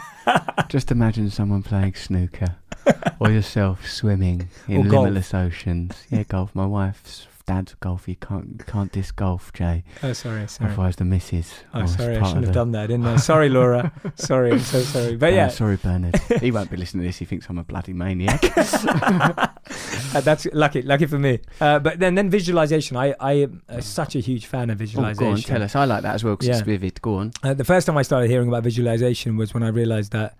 [0.68, 2.56] Just imagine someone playing snooker
[3.20, 5.04] or yourself swimming in Or golf.
[5.04, 6.04] limitless oceans.
[6.10, 6.54] Yeah, golf.
[6.54, 8.08] My wife's dad's golf.
[8.08, 9.84] You can't you can't disc golf, Jay.
[10.02, 10.70] Oh, sorry, sorry.
[10.70, 11.54] Otherwise, the missus.
[11.72, 13.16] Oh, sorry, I shouldn't have done that, didn't I?
[13.16, 13.92] Sorry, Laura.
[14.16, 15.16] sorry, I'm so sorry.
[15.16, 16.16] But yeah, sorry, Bernard.
[16.40, 17.18] he won't be listening to this.
[17.18, 18.42] He thinks I'm a bloody maniac.
[18.56, 21.38] uh, that's lucky, lucky for me.
[21.60, 22.96] Uh, but then, then visualization.
[22.96, 25.24] I, I am uh, such a huge fan of oh, visualization.
[25.24, 25.76] go on, tell us.
[25.76, 26.54] I like that as well because Yeah.
[26.54, 27.00] it's vivid.
[27.02, 27.32] Go on.
[27.42, 30.36] Uh, the first time I started hearing about visualization was when I realized that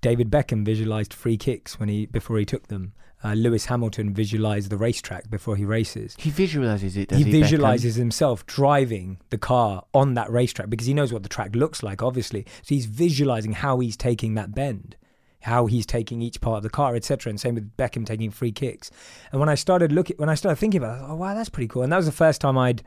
[0.00, 2.92] David Beckham visualized free kicks when he before he took them.
[3.22, 6.14] Uh, Lewis Hamilton visualized the racetrack before he races.
[6.18, 7.10] He visualizes it.
[7.10, 7.30] He he, Beckham?
[7.42, 11.82] visualizes himself driving the car on that racetrack because he knows what the track looks
[11.82, 12.46] like, obviously.
[12.62, 14.96] So he's visualizing how he's taking that bend,
[15.42, 17.30] how he's taking each part of the car, etc.
[17.30, 18.92] And same with Beckham taking free kicks.
[19.32, 21.34] And when I started looking, when I started thinking about, it, I thought, oh wow,
[21.34, 21.82] that's pretty cool.
[21.82, 22.84] And that was the first time I'd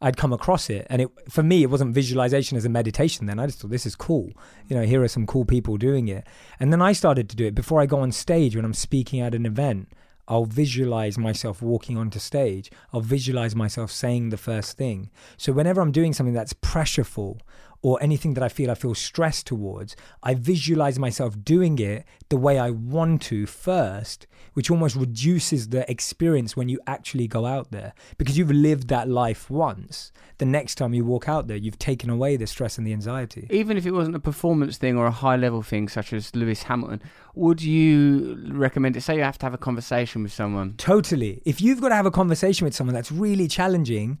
[0.00, 0.86] I'd come across it.
[0.88, 3.26] And it for me, it wasn't visualization as a meditation.
[3.26, 4.32] Then I just thought this is cool.
[4.68, 6.26] You know, here are some cool people doing it.
[6.60, 9.20] And then I started to do it before I go on stage when I'm speaking
[9.20, 9.88] at an event.
[10.28, 12.70] I'll visualize myself walking onto stage.
[12.92, 15.10] I'll visualize myself saying the first thing.
[15.38, 17.40] So whenever I'm doing something that's pressureful
[17.82, 22.36] or anything that I feel I feel stressed towards, I visualize myself doing it the
[22.36, 27.70] way I want to first, which almost reduces the experience when you actually go out
[27.70, 30.12] there because you've lived that life once.
[30.38, 33.46] The next time you walk out there, you've taken away the stress and the anxiety.
[33.50, 36.64] Even if it wasn't a performance thing or a high level thing, such as Lewis
[36.64, 37.02] Hamilton,
[37.34, 39.02] would you recommend it?
[39.02, 40.74] Say you have to have a conversation with someone.
[40.76, 41.42] Totally.
[41.44, 44.18] If you've got to have a conversation with someone that's really challenging,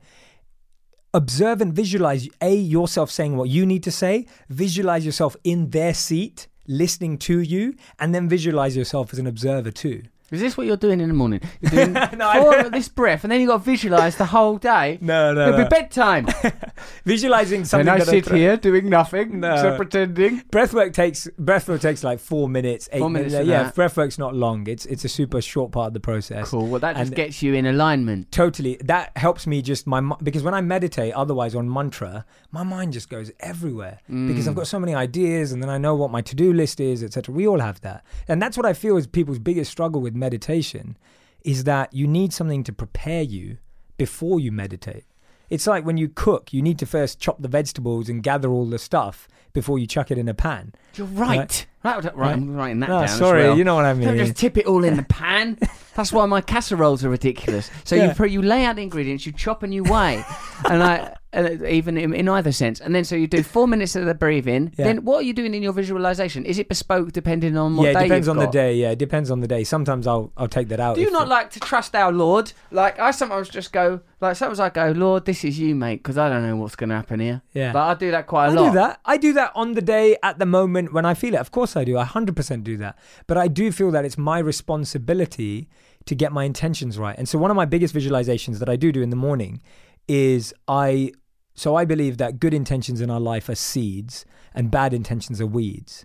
[1.14, 5.94] observe and visualize A, yourself saying what you need to say, visualize yourself in their
[5.94, 10.02] seat, listening to you, and then visualize yourself as an observer too.
[10.30, 11.40] Is this what you're doing in the morning?
[11.60, 14.58] You're doing No, four of this breath, and then you got to visualize the whole
[14.58, 14.98] day.
[15.08, 16.26] No, no, It'll be bedtime.
[17.04, 17.88] Visualizing something.
[17.88, 19.56] and I sit here doing nothing, No.
[19.56, 20.42] so pretending.
[20.50, 23.48] Breathwork takes breathwork takes like four minutes, eight Four minutes minutes.
[23.48, 23.70] Yeah, uh-huh.
[23.70, 23.74] that.
[23.74, 24.66] breathwork's not long.
[24.66, 26.50] It's it's a super short part of the process.
[26.50, 26.66] Cool.
[26.66, 28.30] Well, that just gets you in alignment.
[28.32, 28.76] Totally.
[28.84, 33.08] That helps me just my because when I meditate, otherwise on mantra, my mind just
[33.08, 34.58] goes everywhere because I've mm.
[34.58, 37.34] got so many ideas, and then I know what my to do list is, etc.
[37.34, 40.96] We all have that, and that's what I feel is people's biggest struggle with meditation,
[41.44, 43.58] is that you need something to prepare you
[43.96, 45.04] before you meditate.
[45.50, 48.66] It's like when you cook, you need to first chop the vegetables and gather all
[48.66, 50.74] the stuff before you chuck it in a pan.
[50.94, 51.66] You're right.
[51.82, 53.04] Right, right, I'm writing that No, down.
[53.04, 53.56] as sorry, well.
[53.56, 54.08] you know what I mean.
[54.08, 55.58] Don't just tip it all in the pan.
[55.94, 57.70] That's why my casseroles are ridiculous.
[57.84, 58.12] So you Yeah.
[58.14, 60.22] put, you lay out the ingredients, you chop and you weigh,
[60.68, 63.94] and I uh, even in, in either sense, and then so you do four minutes
[63.96, 64.72] of the breathing.
[64.78, 64.86] Yeah.
[64.86, 66.44] Then what are you doing in your visualization?
[66.46, 68.74] Is it bespoke depending on what yeah, day it depends on the day.
[68.76, 69.64] Yeah, it depends on the day.
[69.64, 70.96] Sometimes I'll I'll take that out.
[70.96, 72.52] Do you not it- like to trust our Lord?
[72.70, 76.16] Like I sometimes just go, like sometimes I go, Lord, this is you, mate, because
[76.16, 77.42] I don't know what's going to happen here.
[77.52, 77.72] Yeah.
[77.72, 78.62] but I do that quite a I lot.
[78.62, 79.00] I do that.
[79.04, 81.40] I do that on the day at the moment when I feel it.
[81.40, 81.98] Of course I do.
[81.98, 82.98] I 100% do that.
[83.26, 85.68] But I do feel that it's my responsibility
[86.06, 87.16] to get my intentions right.
[87.18, 89.60] And so one of my biggest visualizations that I do do in the morning
[90.08, 91.12] is I
[91.54, 95.46] so I believe that good intentions in our life are seeds and bad intentions are
[95.46, 96.04] weeds.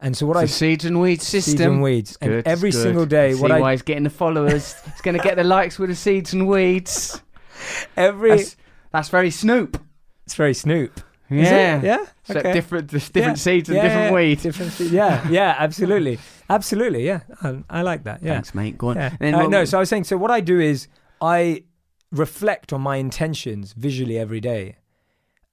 [0.00, 1.72] And so what I seeds and weeds seeds system.
[1.74, 2.18] and weeds.
[2.20, 2.82] And every good.
[2.82, 4.74] single day See what I why he's getting the followers.
[4.84, 7.22] he's going to get the likes with the seeds and weeds.
[7.96, 8.56] every That's,
[8.92, 9.80] that's very Snoop.
[10.24, 11.00] it's very Snoop.
[11.30, 11.80] Yeah.
[11.82, 12.04] Yeah.
[12.24, 12.52] So Okay.
[12.52, 13.34] different, different Yeah.
[13.34, 14.42] seeds and Yeah, different yeah, weeds.
[14.42, 14.92] Different seeds.
[14.92, 16.18] Yeah, yeah, absolutely,
[16.50, 17.06] absolutely.
[17.06, 18.22] Yeah, I, I like that.
[18.22, 18.76] Yeah, Thanks, mate.
[18.78, 18.96] Go on.
[18.96, 19.16] yeah.
[19.20, 20.04] Uh, no, so I was saying.
[20.04, 20.86] So what I do is
[21.20, 21.64] I
[22.14, 24.76] reflect on my intentions visually every day,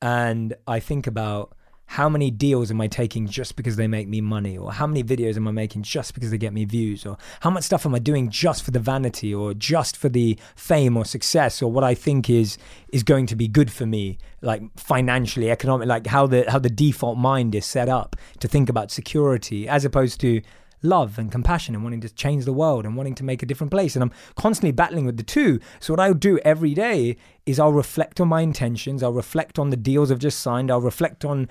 [0.01, 1.53] and I think about
[1.86, 5.03] how many deals am I taking just because they make me money, or how many
[5.03, 7.93] videos am I making just because they get me views, or how much stuff am
[7.93, 11.84] I doing just for the vanity, or just for the fame or success, or what
[11.84, 12.57] I think is
[12.93, 16.70] is going to be good for me, like financially, economic, like how the how the
[16.70, 20.41] default mind is set up to think about security as opposed to
[20.84, 23.72] love and compassion and wanting to change the world and wanting to make a different
[23.72, 23.96] place.
[23.96, 25.60] And I'm constantly battling with the two.
[25.80, 29.04] So what I'll do every day is I'll reflect on my intentions.
[29.04, 30.72] I'll reflect on the deals I've just signed.
[30.72, 31.50] I'll reflect on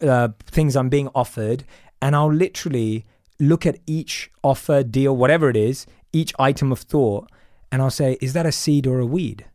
[0.00, 1.64] uh, things I'm being offered,
[2.02, 3.06] and I'll literally
[3.38, 7.30] look at each offer, deal, whatever it is, each item of thought,
[7.72, 9.46] and I'll say, is that a seed or a weed?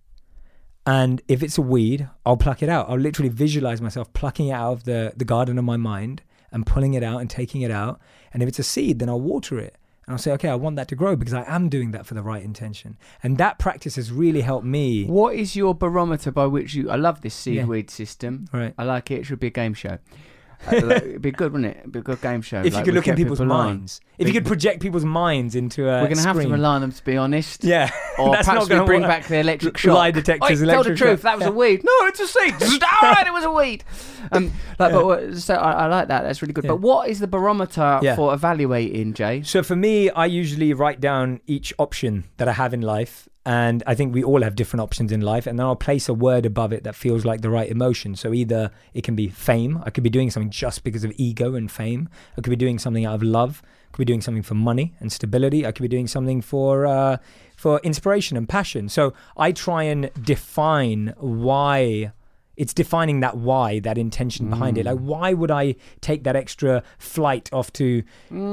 [0.87, 2.89] And if it's a weed, I'll pluck it out.
[2.89, 6.21] I'll literally visualize myself plucking it out of the, the garden of my mind
[6.55, 7.99] and pulling it out and taking it out.
[8.33, 9.75] And if it's a seed, then I'll water it.
[10.07, 12.13] And I'll say, okay, I want that to grow because I am doing that for
[12.13, 12.95] the right intention.
[13.23, 15.05] And that practice has really helped me.
[15.05, 16.89] What is your barometer by which you?
[16.89, 17.65] I love this seed Yeah.
[17.65, 18.47] weed system.
[18.53, 18.73] Right.
[18.77, 19.19] I like it.
[19.21, 19.97] It should be a game show.
[20.67, 21.77] Uh, like, it'd be good, wouldn't it?
[21.79, 22.61] It'd be a good game show.
[22.61, 23.65] If like, you could look in people's people on.
[23.67, 26.75] minds, if you could project people's minds into a We're going to have to rely
[26.75, 27.63] on them to be honest.
[27.63, 29.95] Yeah, Or That's perhaps we bring back the electric shock.
[29.95, 31.19] lie detectors, Oi, tell the truth.
[31.19, 31.21] shock.
[31.21, 31.83] That was a weed.
[31.83, 32.53] No, it's a seed.
[33.03, 33.83] All right, it was a weed.
[34.31, 36.23] Um, like, but so I, I like that.
[36.23, 36.63] That's really good.
[36.63, 36.71] Yeah.
[36.71, 38.15] But what is the barometer Yeah.
[38.15, 39.43] for evaluating, Jay?
[39.43, 43.29] So for me, I usually write down each option that I have in life.
[43.45, 45.45] And I think we all have different options in life.
[45.45, 48.15] And then I'll place a word above it that feels like the right emotion.
[48.15, 49.81] So either it can be fame.
[49.85, 52.09] I could be doing something just because of ego and fame.
[52.37, 53.61] I could be doing something out of love.
[53.63, 55.65] I could be doing something for money and stability.
[55.65, 57.17] I could be doing something for uh,
[57.55, 58.89] for inspiration and passion.
[58.89, 62.13] So I try and define why
[62.57, 64.85] it's defining that why, that intention behind it.
[64.85, 68.03] Like, why would I take that extra flight off to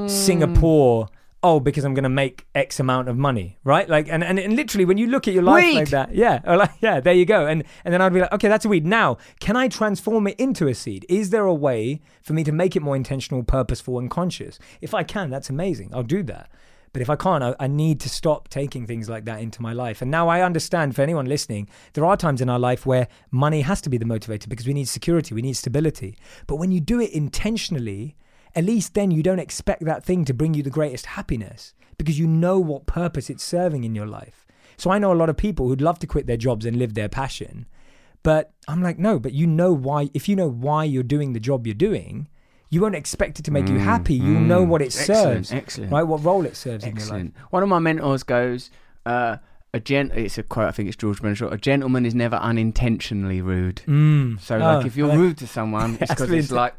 [0.07, 1.07] Singapore?
[1.45, 3.89] Oh, because I'm going to make X amount of money, right?
[3.89, 5.75] Like, and, and, and literally, when you look at your life Weed.
[5.75, 7.45] like that, yeah, or like, yeah, there you go.
[7.45, 8.85] And and then I'd be like, okay, that's a weed.
[8.85, 11.05] Now, can I transform it into a seed?
[11.09, 14.57] Is there a way for me to make it more intentional, purposeful, and conscious?
[14.79, 15.89] If I can, that's amazing.
[15.93, 16.49] I'll do that.
[16.93, 19.73] But if I can't, I, I need to stop taking things like that into my
[19.73, 20.01] life.
[20.01, 23.61] And now I understand for anyone listening, there are times in our life where money
[23.61, 26.15] has to be the motivator because we need security, we need stability.
[26.47, 28.15] But when you do it intentionally,
[28.55, 32.17] at least then you don't expect that thing to bring you the greatest happiness because
[32.19, 34.45] you know what purpose it's serving in your life.
[34.77, 36.93] So I know a lot of people who'd love to quit their jobs and live
[36.93, 37.65] their passion.
[38.23, 41.39] But I'm like, no, but you know why, if you know why you're doing the
[41.39, 42.27] job you're doing,
[42.69, 44.15] you won't expect it to make you happy.
[44.15, 45.91] You'll know what it Excellent, serves, excellent.
[45.91, 46.03] right?
[46.03, 47.03] What role it serves in your life.
[47.03, 47.35] Excellent.
[47.51, 48.71] One of my mentors goes,
[49.05, 49.37] uh,
[49.75, 50.69] "A gent." It's a quote.
[50.69, 51.39] I think it's George Bernard.
[51.53, 53.83] A gentleman is never unintentionally rude.
[53.87, 54.39] Mm.
[54.39, 56.73] So, like, Oh, if you're rude to someone, it's because it's like.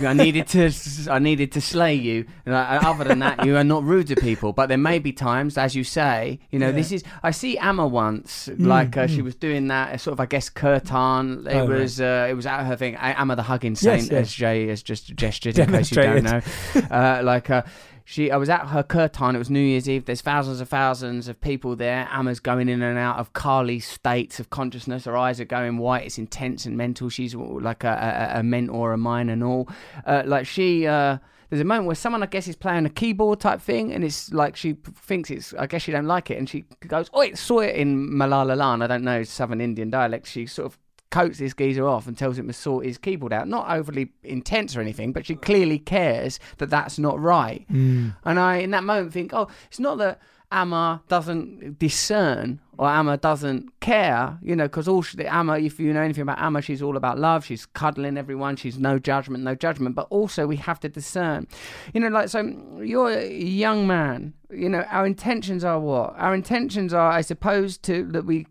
[0.00, 0.70] I needed to,
[1.10, 2.24] I needed to slay you.
[2.46, 4.52] And like, other than that, you are not rude to people.
[4.52, 6.72] But there may be times, as you say, you know, Yeah.
[6.72, 7.04] Mm, this is.
[7.22, 10.48] I see Amma once, like uh, she was doing that, uh, sort of, I guess,
[10.48, 11.46] kirtan.
[11.46, 11.80] It Oh, right.
[11.80, 12.96] was, uh, it was at her thing.
[12.96, 14.20] I- Amma the hugging saint, Yes, yes.
[14.28, 16.40] as Jay has just gestured, in case you don't know.
[16.90, 17.62] Uh, like uh,
[18.10, 19.36] she, I was at her kirtan.
[19.36, 20.04] It was New Year's Eve.
[20.04, 22.08] There's thousands and thousands of people there.
[22.10, 25.04] Amma's going in and out of Kali states of consciousness.
[25.04, 26.06] Her eyes are going white.
[26.06, 27.08] It's intense and mental.
[27.08, 29.68] She's like a, a, a mentor of mine and all.
[30.04, 30.88] Uh, like she.
[30.88, 31.18] Uh,
[31.50, 34.32] there's a moment where someone, I guess, is playing a keyboard type thing, and it's
[34.32, 35.54] like she thinks it's.
[35.54, 38.82] I guess she don't like it, and she goes, "Oh, it's saw it in Malayalam."
[38.82, 40.26] I don't know Southern Indian dialect.
[40.26, 40.78] She sort of
[41.10, 43.48] coats this geezer off and tells him to sort his keyboard out.
[43.48, 47.66] Not overly intense or anything, but she clearly cares that that's not right.
[47.70, 48.16] Mm.
[48.24, 50.20] And I, in that moment, think, oh, it's not that
[50.52, 55.92] Amma doesn't discern or Amma doesn't care, you know, because all she, Amma, if you
[55.92, 57.44] know anything about Amma, she's all about love.
[57.44, 58.56] She's cuddling everyone.
[58.56, 59.94] She's no judgment, no judgment.
[59.94, 61.46] But also, we have to discern,
[61.92, 62.40] you know, like so.
[62.80, 64.32] You're a young man.
[64.52, 66.14] You know, our intentions are what?
[66.16, 68.46] Our intentions are, I suppose, to that we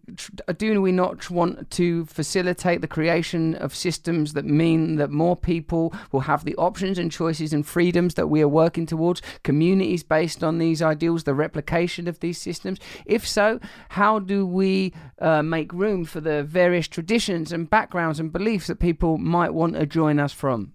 [0.57, 5.93] do we not want to facilitate the creation of systems that mean that more people
[6.13, 10.41] will have the options and choices and freedoms that we are working towards, communities based
[10.41, 12.79] on these ideals, the replication of these systems.
[13.05, 13.59] If so,
[13.89, 18.79] how do we uh, make room for the various traditions and backgrounds and beliefs that
[18.79, 20.73] people might want to join us from?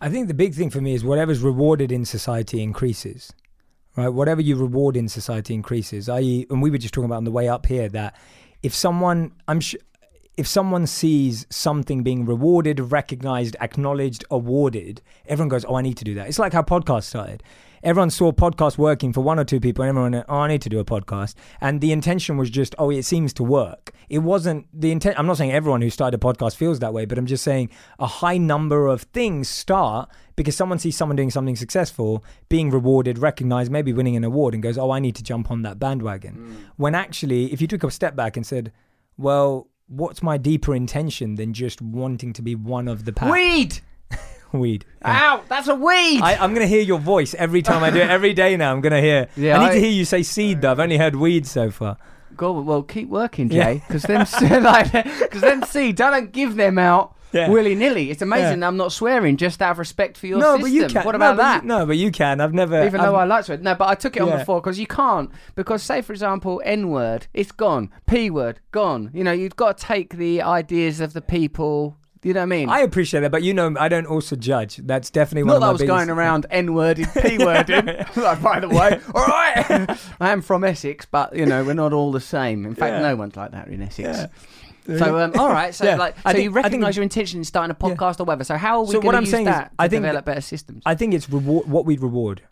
[0.00, 3.32] I think the big thing for me is whatever's rewarded in society increases,
[3.96, 4.08] right?
[4.08, 6.08] Whatever you reward in society increases.
[6.08, 8.16] I.e., and we were just talking about on the way up here that
[8.62, 9.80] if someone, I'm sure,
[10.36, 16.04] if someone sees something being rewarded, recognized, acknowledged, awarded, everyone goes, "Oh, I need to
[16.04, 17.42] do that." It's like how podcasts started.
[17.82, 20.60] Everyone saw podcasts working for one or two people, and everyone went, "Oh, I need
[20.62, 24.18] to do a podcast." And the intention was just, "Oh, it seems to work." It
[24.18, 25.18] wasn't the intent.
[25.18, 27.70] I'm not saying everyone who started a podcast feels that way, but I'm just saying
[27.98, 33.18] a high number of things start because someone sees someone doing something successful, being rewarded,
[33.18, 36.34] recognized, maybe winning an award, and goes, "Oh, I need to jump on that bandwagon."
[36.34, 36.54] Mm.
[36.76, 38.72] When actually, if you took a step back and said,
[39.16, 43.32] "Well," what's my deeper intention than just wanting to be one of the pack?
[43.32, 43.80] Weed!
[44.52, 44.84] Weed.
[45.04, 46.20] Ow, that's a weed!
[46.22, 48.10] I, I'm going to hear your voice every time I do it.
[48.10, 49.28] Every day now, I'm going to hear.
[49.36, 50.72] Yeah, I need I- to hear you say seed, though.
[50.72, 51.96] I've only heard weed so far.
[52.36, 54.26] God, well, keep working, Jay, because them,
[54.62, 57.50] like, because them seeds, I don't give them out Yeah.
[57.50, 58.10] willy nilly.
[58.10, 58.66] It's amazing Yeah.
[58.68, 60.62] I'm not swearing just out of respect for your no, system.
[60.62, 61.04] but you can.
[61.04, 61.62] What no, about but that?
[61.64, 62.40] You, no, but you can.
[62.40, 62.82] I've never.
[62.84, 64.86] Even I've- though I like swear, no, but I took it on before because you
[64.86, 65.30] can't.
[65.54, 67.90] Because say, for example, N word, it's gone.
[68.06, 69.10] P word, gone.
[69.12, 71.98] You know, you've got to take the ideas of the people.
[72.22, 72.68] You know what I mean?
[72.68, 74.76] I appreciate that, but you know, I don't also judge.
[74.76, 77.38] That's definitely Not one of that my I was biggest- going around N worded, P
[77.38, 77.86] worded.
[78.16, 79.98] like, by the way, all right.
[80.20, 82.66] I am from Essex, but you know we're not all the same.
[82.66, 83.00] In fact, Yeah.
[83.08, 84.26] no one's like that in Essex.
[84.98, 85.96] So um, all right, so Yeah.
[85.96, 88.24] like, so I think- you I think- recognise your intention in starting a podcast or
[88.24, 88.44] whatever.
[88.44, 89.88] So how are we So going what to I'm use saying is, that to I
[89.88, 90.82] think develop better systems?
[90.84, 92.42] I think it's reward what we reward.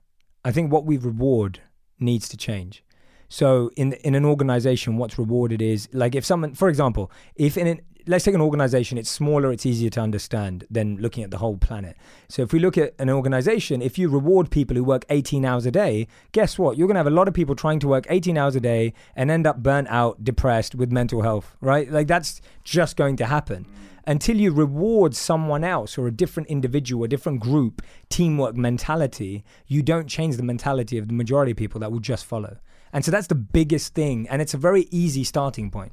[0.45, 1.61] I think what we reward
[1.99, 2.85] needs to change.
[3.29, 7.67] So in in an organization, what's rewarded is like if someone, for example, if in
[7.67, 11.39] an let's take an organization, it's smaller, it's easier to understand than looking at the
[11.39, 11.97] whole planet.
[12.29, 15.67] So if we look at an organization, if you reward people who work 18 hours
[15.67, 16.77] a day, guess what?
[16.77, 18.95] You're going to have a lot of people trying to work 18 hours a day
[19.15, 21.91] and end up burnt out, depressed with mental health, right?
[21.91, 23.67] Like that's just going to happen
[24.09, 29.83] until you reward someone else or a different individual, a different group, teamwork mentality, you
[29.83, 32.57] don't change the mentality of the majority of people that will just follow.
[32.91, 34.27] And so that's the biggest thing.
[34.31, 35.93] And it's a very easy starting point.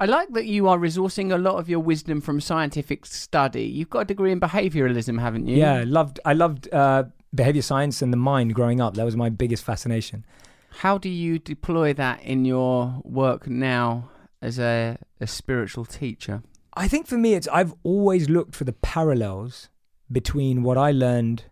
[0.00, 3.64] I like that you are resourcing a lot of your wisdom from scientific study.
[3.64, 5.56] You've got a degree in behavioralism, haven't you?
[5.56, 8.94] Yeah, I loved I loved uh, behavior science and the mind growing up.
[8.94, 10.24] That was my biggest fascination.
[10.70, 14.08] How do you deploy that in your work now
[14.40, 16.42] as a, a spiritual teacher?
[16.74, 19.68] I think for me, it's I've always looked for the parallels
[20.10, 21.44] between what I learned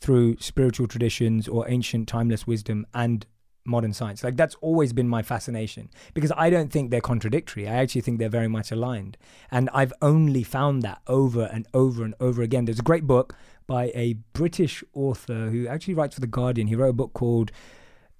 [0.00, 3.24] through spiritual traditions or ancient timeless wisdom and
[3.64, 4.24] modern science.
[4.24, 7.68] Like that's always been my fascination because I don't think they're contradictory.
[7.68, 9.16] I actually think they're very much aligned.
[9.50, 12.64] And I've only found that over and over and over again.
[12.64, 13.34] There's a great book
[13.66, 16.66] by a British author who actually writes for The Guardian.
[16.66, 17.52] He wrote a book called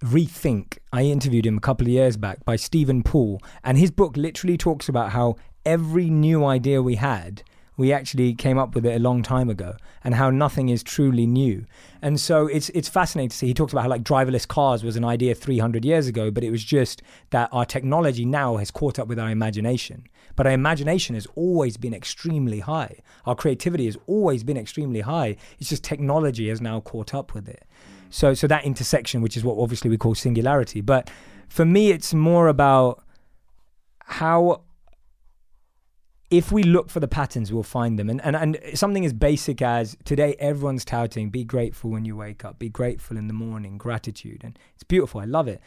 [0.02, 0.78] Rethink.
[0.92, 4.56] I interviewed him a couple of years back by Steven Poole, and his book literally
[4.56, 7.42] talks about how every new idea we had,
[7.76, 11.26] we actually came up with it a long time ago, and how nothing is truly
[11.26, 11.64] new.
[12.02, 13.46] And so it's it's fascinating to see.
[13.46, 16.50] He talks about how like driverless cars was an idea 300 years ago, but it
[16.50, 20.04] was just that our technology now has caught up with our imagination.
[20.36, 22.98] But our imagination has always been extremely high.
[23.26, 25.36] Our creativity has always been extremely high.
[25.58, 27.64] It's just technology has now caught up with it.
[28.10, 30.82] So so that intersection, which is what obviously we call singularity.
[30.82, 31.10] But
[31.48, 33.02] for me, it's more about
[34.04, 34.62] how
[36.32, 38.08] if we look for the patterns, we'll find them.
[38.08, 42.42] And, and and something as basic as today, everyone's touting, be grateful when you wake
[42.42, 44.40] up, be grateful in the morning, gratitude.
[44.42, 45.20] And it's beautiful.
[45.20, 45.60] I love it.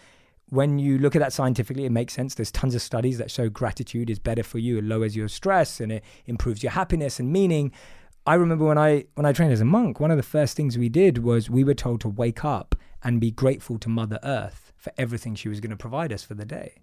[0.49, 2.34] When you look at that scientifically, it makes sense.
[2.34, 4.80] There's tons of studies that show gratitude is better for you.
[4.80, 7.72] It lowers your stress and it improves your happiness and meaning.
[8.26, 10.80] I remember when I when I trained as a monk, one of the first things
[10.80, 14.74] we did was we were told to wake up and be grateful to Mother Earth
[14.78, 16.74] for everything she was going to provide us for the day.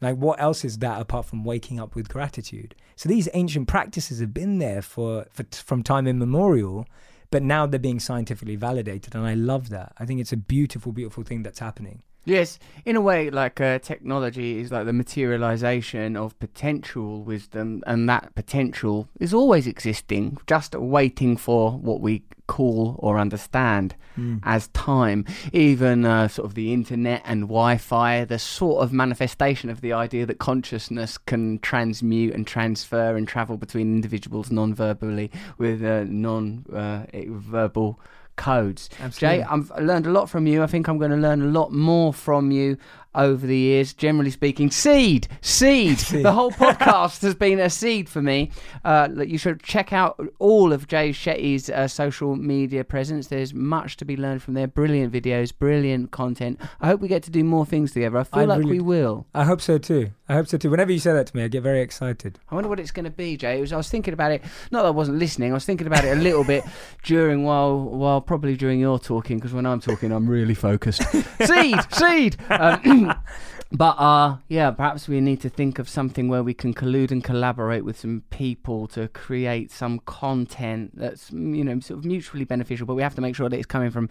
[0.00, 2.74] Like, what else is that apart from waking up with gratitude?
[2.96, 6.86] So these ancient practices have been there for, for from time immemorial,
[7.30, 9.92] but now they're being scientifically validated, and I love that.
[9.98, 12.02] I think it's a beautiful, beautiful thing that's happening.
[12.24, 18.08] Yes, in a way, like uh, technology is like the materialization of potential wisdom, and
[18.08, 23.94] that potential is always existing, just waiting for what we call or understand
[24.42, 25.24] as time.
[25.52, 29.92] Even uh, sort of the internet and Wi Fi, the sort of manifestation of the
[29.92, 36.04] idea that consciousness can transmute and transfer and travel between individuals non verbally with uh,
[36.08, 38.00] non uh, verbal
[38.36, 38.88] codes.
[39.18, 40.62] Jay, I've learned a lot from you.
[40.62, 42.76] I think I'm going to learn a lot more from you
[43.14, 43.92] over the years.
[43.92, 45.98] Generally speaking, seed, seed.
[46.20, 48.50] The whole podcast has been a seed for me.
[48.84, 53.28] Uh, you should check out all of Jay Shetty's uh, social media presence.
[53.28, 54.66] There's much to be learned from there.
[54.66, 56.60] Brilliant videos, brilliant content.
[56.80, 58.18] I hope we get to do more things together.
[58.18, 59.26] I feel I like really- we will.
[59.34, 60.10] I hope so too.
[60.28, 60.70] I hope so too.
[60.70, 62.38] Whenever you say that to me, I get very excited.
[62.50, 63.58] I wonder what it's going to be, Jay.
[63.58, 64.42] It was, I was thinking about it.
[64.70, 65.50] Not that I wasn't listening.
[65.50, 66.62] I was thinking about it a little bit
[67.02, 71.02] during while while probably during your talking because when I'm talking, I'm really focused.
[71.44, 72.36] seed, seed.
[72.48, 72.99] Um,
[73.72, 77.22] but uh, yeah, perhaps we need to think of something where we can collude and
[77.22, 82.44] collaborate with some people to create some content that's mm, you know sort of mutually
[82.44, 82.86] beneficial.
[82.86, 84.08] But we have to make sure that it's coming from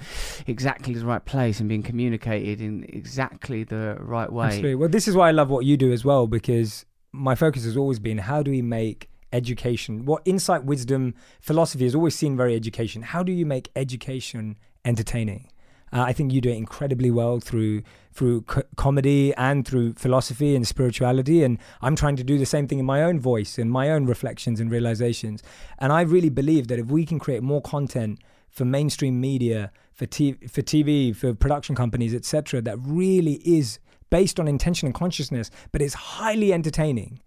[0.47, 4.47] exactly the right place and being communicated in exactly the right way.
[4.47, 4.75] Absolutely.
[4.75, 7.75] Well, this is why I love what you do as well because my focus has
[7.75, 12.55] always been how do we make education, what insight, wisdom, philosophy has always seen very
[12.55, 13.01] education.
[13.01, 15.49] How do you make education entertaining?
[15.91, 20.55] Uh, I think you do it incredibly well through through co- comedy and through philosophy
[20.55, 21.43] and spirituality.
[21.43, 24.05] And I'm trying to do the same thing in my own voice and my own
[24.05, 25.41] reflections and realizations.
[25.77, 30.05] And I really believe that if we can create more content for mainstream media, for
[30.05, 33.79] t- for TV, for production companies, etc., that really is
[34.09, 37.21] based on intention and consciousness, but is highly entertaining.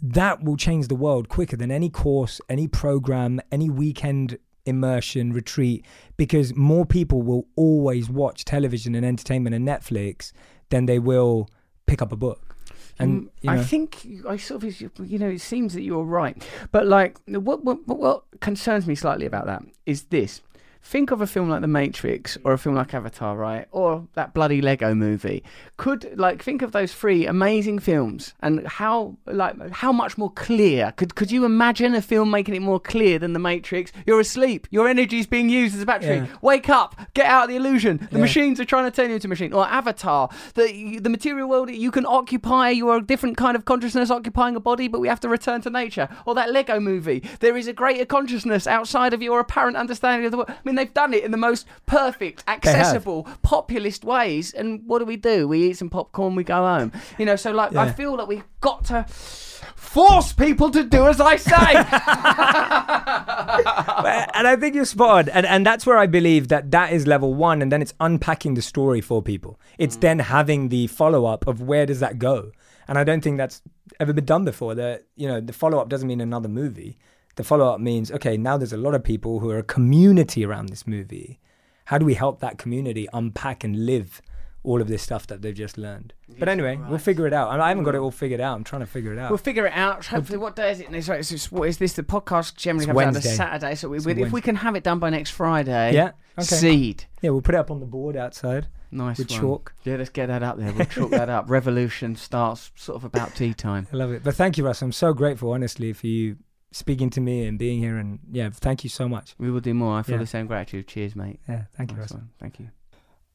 [0.00, 4.38] That will change the world quicker than any course, any program, any weekend
[4.68, 5.84] immersion retreat,
[6.16, 10.32] because more people will always watch television and entertainment and Netflix
[10.70, 11.48] than they will
[11.86, 12.54] pick up a book.
[13.00, 16.04] And Mm, you know, I think I sort of, you know, it seems that you're
[16.04, 16.36] right,
[16.72, 20.40] but like, what what what- what concerns me slightly about that is this:
[20.88, 24.32] think of a film like The Matrix or a film like Avatar, right, or that
[24.32, 25.44] bloody Lego Movie.
[25.76, 30.92] Could like think of those three amazing films and how like how much more clear
[30.96, 33.92] could could you imagine a film making it more clear than The Matrix?
[34.06, 36.16] You're asleep, your energy's being used as a battery.
[36.16, 36.26] Yeah.
[36.40, 38.08] Wake up, get out of the illusion.
[38.10, 38.22] The Yeah.
[38.22, 39.52] machines are trying to turn you into a machine.
[39.52, 42.70] Or Avatar, the the material world you can occupy.
[42.70, 45.60] You are a different kind of consciousness occupying a body, but we have to return
[45.62, 46.08] to nature.
[46.24, 50.30] Or that Lego movie, there is a greater consciousness outside of your apparent understanding of
[50.32, 50.48] the world.
[50.50, 54.54] I mean, they've done it in the most perfect, accessible, populist ways.
[54.54, 55.46] And what do we do?
[55.48, 56.92] We eat some popcorn, we go home.
[57.18, 61.20] You know, so like I feel that we've got to force people to do as
[61.20, 61.52] I say.
[64.38, 65.28] And I think you're spot on.
[65.30, 67.62] And, and that's where I believe that that is level one.
[67.62, 69.58] And then it's unpacking the story for people.
[69.78, 70.00] It's Mm.
[70.00, 72.52] then having the follow up of where does that go?
[72.86, 73.62] And I don't think that's
[73.98, 74.74] ever been done before.
[74.74, 76.98] That, you know, the follow up doesn't mean another movie.
[77.38, 80.44] The follow up means, okay, now there's a lot of people who are a community
[80.44, 81.38] around this movie.
[81.84, 84.20] How do we help that community unpack and live
[84.64, 86.14] all of this stuff that they've just learned?
[86.36, 87.50] But anyway, we'll figure it out.
[87.50, 88.56] I I haven't got it all figured out.
[88.56, 89.30] I'm trying to figure it out.
[89.30, 90.06] We'll figure it out.
[90.06, 90.90] Hopefully, what day is it?
[90.90, 91.92] No, sorry, it's what is this?
[91.92, 94.56] The podcast generally It's comes out on a Saturday, so we, we, if we can
[94.56, 96.10] have it done by next Friday, yeah.
[96.36, 96.56] Okay.
[96.56, 97.04] seed.
[97.22, 99.40] Yeah, we'll put it up on the board outside Nice with one.
[99.40, 99.74] chalk.
[99.84, 100.72] Yeah, let's get that up there.
[100.72, 101.44] We'll chalk that up.
[101.48, 103.86] Revolution starts sort of about tea time.
[103.92, 104.24] I love it.
[104.24, 104.82] But thank you, Russ.
[104.82, 106.36] I'm so grateful, honestly, for you
[106.70, 107.96] speaking to me and being here.
[107.96, 109.34] And yeah, thank you so much.
[109.38, 109.98] We will do more.
[109.98, 110.20] I feel Yeah.
[110.22, 110.86] the same gratitude.
[110.88, 111.40] Cheers, mate.
[111.48, 112.12] Yeah, thank you, Nice Russ.
[112.12, 112.30] one.
[112.38, 112.68] Thank you.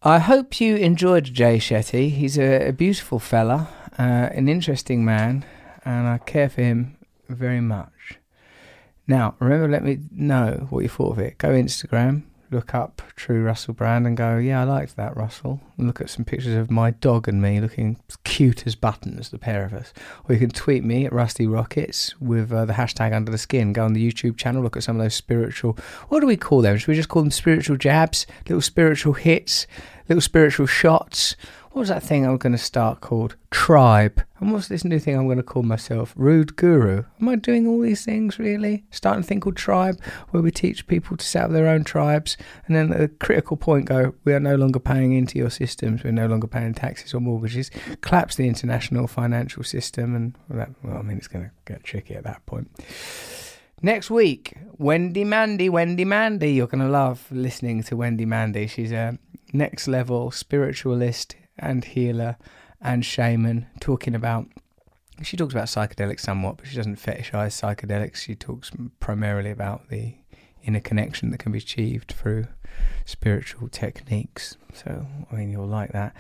[0.06, 2.12] I hope you enjoyed Jay Shetty.
[2.12, 4.02] He's a, a beautiful fella, uh,
[4.34, 5.46] an interesting man,
[5.86, 6.98] and I care for him
[7.30, 8.20] very much.
[9.08, 11.38] Now, remember, let me know what you thought of it.
[11.38, 12.24] Go Instagram,
[12.54, 15.60] look up True Russell Brand, and go, yeah, I liked that, Russell.
[15.78, 19.38] And look at some pictures of my dog and me looking cute as buttons, the
[19.38, 19.92] pair of us.
[20.28, 23.74] Or you can tweet me at Rusty Rockets with uh, the hashtag Under the Skin.
[23.74, 25.78] Go on the YouTube channel, look at some of those spiritual.
[26.10, 26.78] What do we call them?
[26.78, 29.68] Should we just call them spiritual jabs, little spiritual hits,
[30.08, 31.36] little spiritual shots?
[31.74, 33.36] What was that thing I'm going to start called?
[33.50, 34.22] Tribe.
[34.40, 36.14] And what's this new thing I'm going to call myself?
[36.16, 37.04] Rude Guru.
[37.20, 38.84] Am I doing all these things really?
[38.92, 42.38] Starting a thing called Tribe, where we teach people to set up their own tribes,
[42.68, 46.04] and then at a critical point go, we are no longer paying into your systems,
[46.04, 47.72] we're no longer paying taxes or mortgages.
[48.02, 51.84] Collapse the international financial system, and well, that, well I mean, it's going to get
[51.84, 52.70] tricky at that point.
[53.82, 56.52] Next week, Wendy Mandy, Wendy Mandy.
[56.54, 58.68] You're going to love listening to Wendy Mandy.
[58.68, 59.18] She's a
[59.54, 62.38] next level spiritualist and healer
[62.82, 64.48] and shaman talking about.
[65.22, 68.18] She talks about psychedelics somewhat, but she doesn't fetishize psychedelics.
[68.18, 70.16] She talks primarily about the
[70.64, 72.48] inner connection that can be achieved through
[73.06, 74.58] spiritual techniques.
[74.74, 76.16] So, I mean, you'll like that.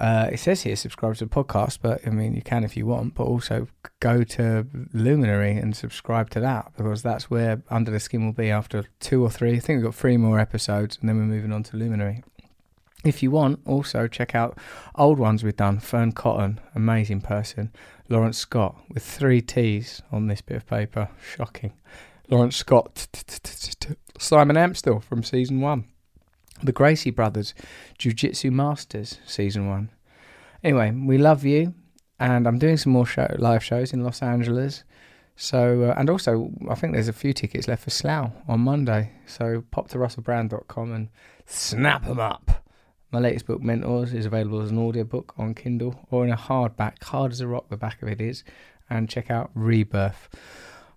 [0.00, 2.86] Uh, it says here subscribe to the podcast, but I mean you can if you
[2.86, 3.66] want, but also
[3.98, 8.50] go to Luminary and subscribe to that because that's where Under the Skin will be
[8.50, 9.56] after two or three.
[9.56, 12.22] I think we've got three more episodes, and then we're moving on to Luminary.
[13.04, 14.58] If you want, also check out
[14.96, 15.78] old ones we've done.
[15.78, 17.72] Fearne Cotton, amazing person.
[18.08, 21.74] Lawrence Scott with three T's on this bit of paper, shocking.
[22.28, 23.06] Lawrence Scott,
[24.18, 25.84] Simon Amstell from season one.
[26.62, 27.54] The Gracie Brothers,
[27.98, 29.90] Jiu Jitsu Masters, season one.
[30.64, 31.74] Anyway, we love you,
[32.18, 34.82] and I'm doing some more show, live shows in Los Angeles.
[35.36, 39.12] So, uh, and also, I think there's a few tickets left for Slough on Monday.
[39.24, 41.10] So, pop to russellbrand.com and
[41.46, 42.64] snap them up.
[43.10, 47.02] My latest book, Mentors, is available as an audiobook on Kindle or in a hardback,
[47.04, 48.44] hard as a rock, the back of it is.
[48.90, 50.28] And check out Rebirth.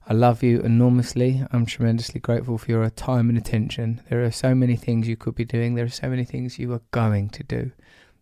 [0.08, 1.46] I love you enormously.
[1.52, 4.02] I'm tremendously grateful for your time and attention.
[4.10, 6.74] There are so many things you could be doing, there are so many things you
[6.74, 7.72] are going to do.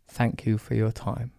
[0.08, 1.32] Thank you for your time.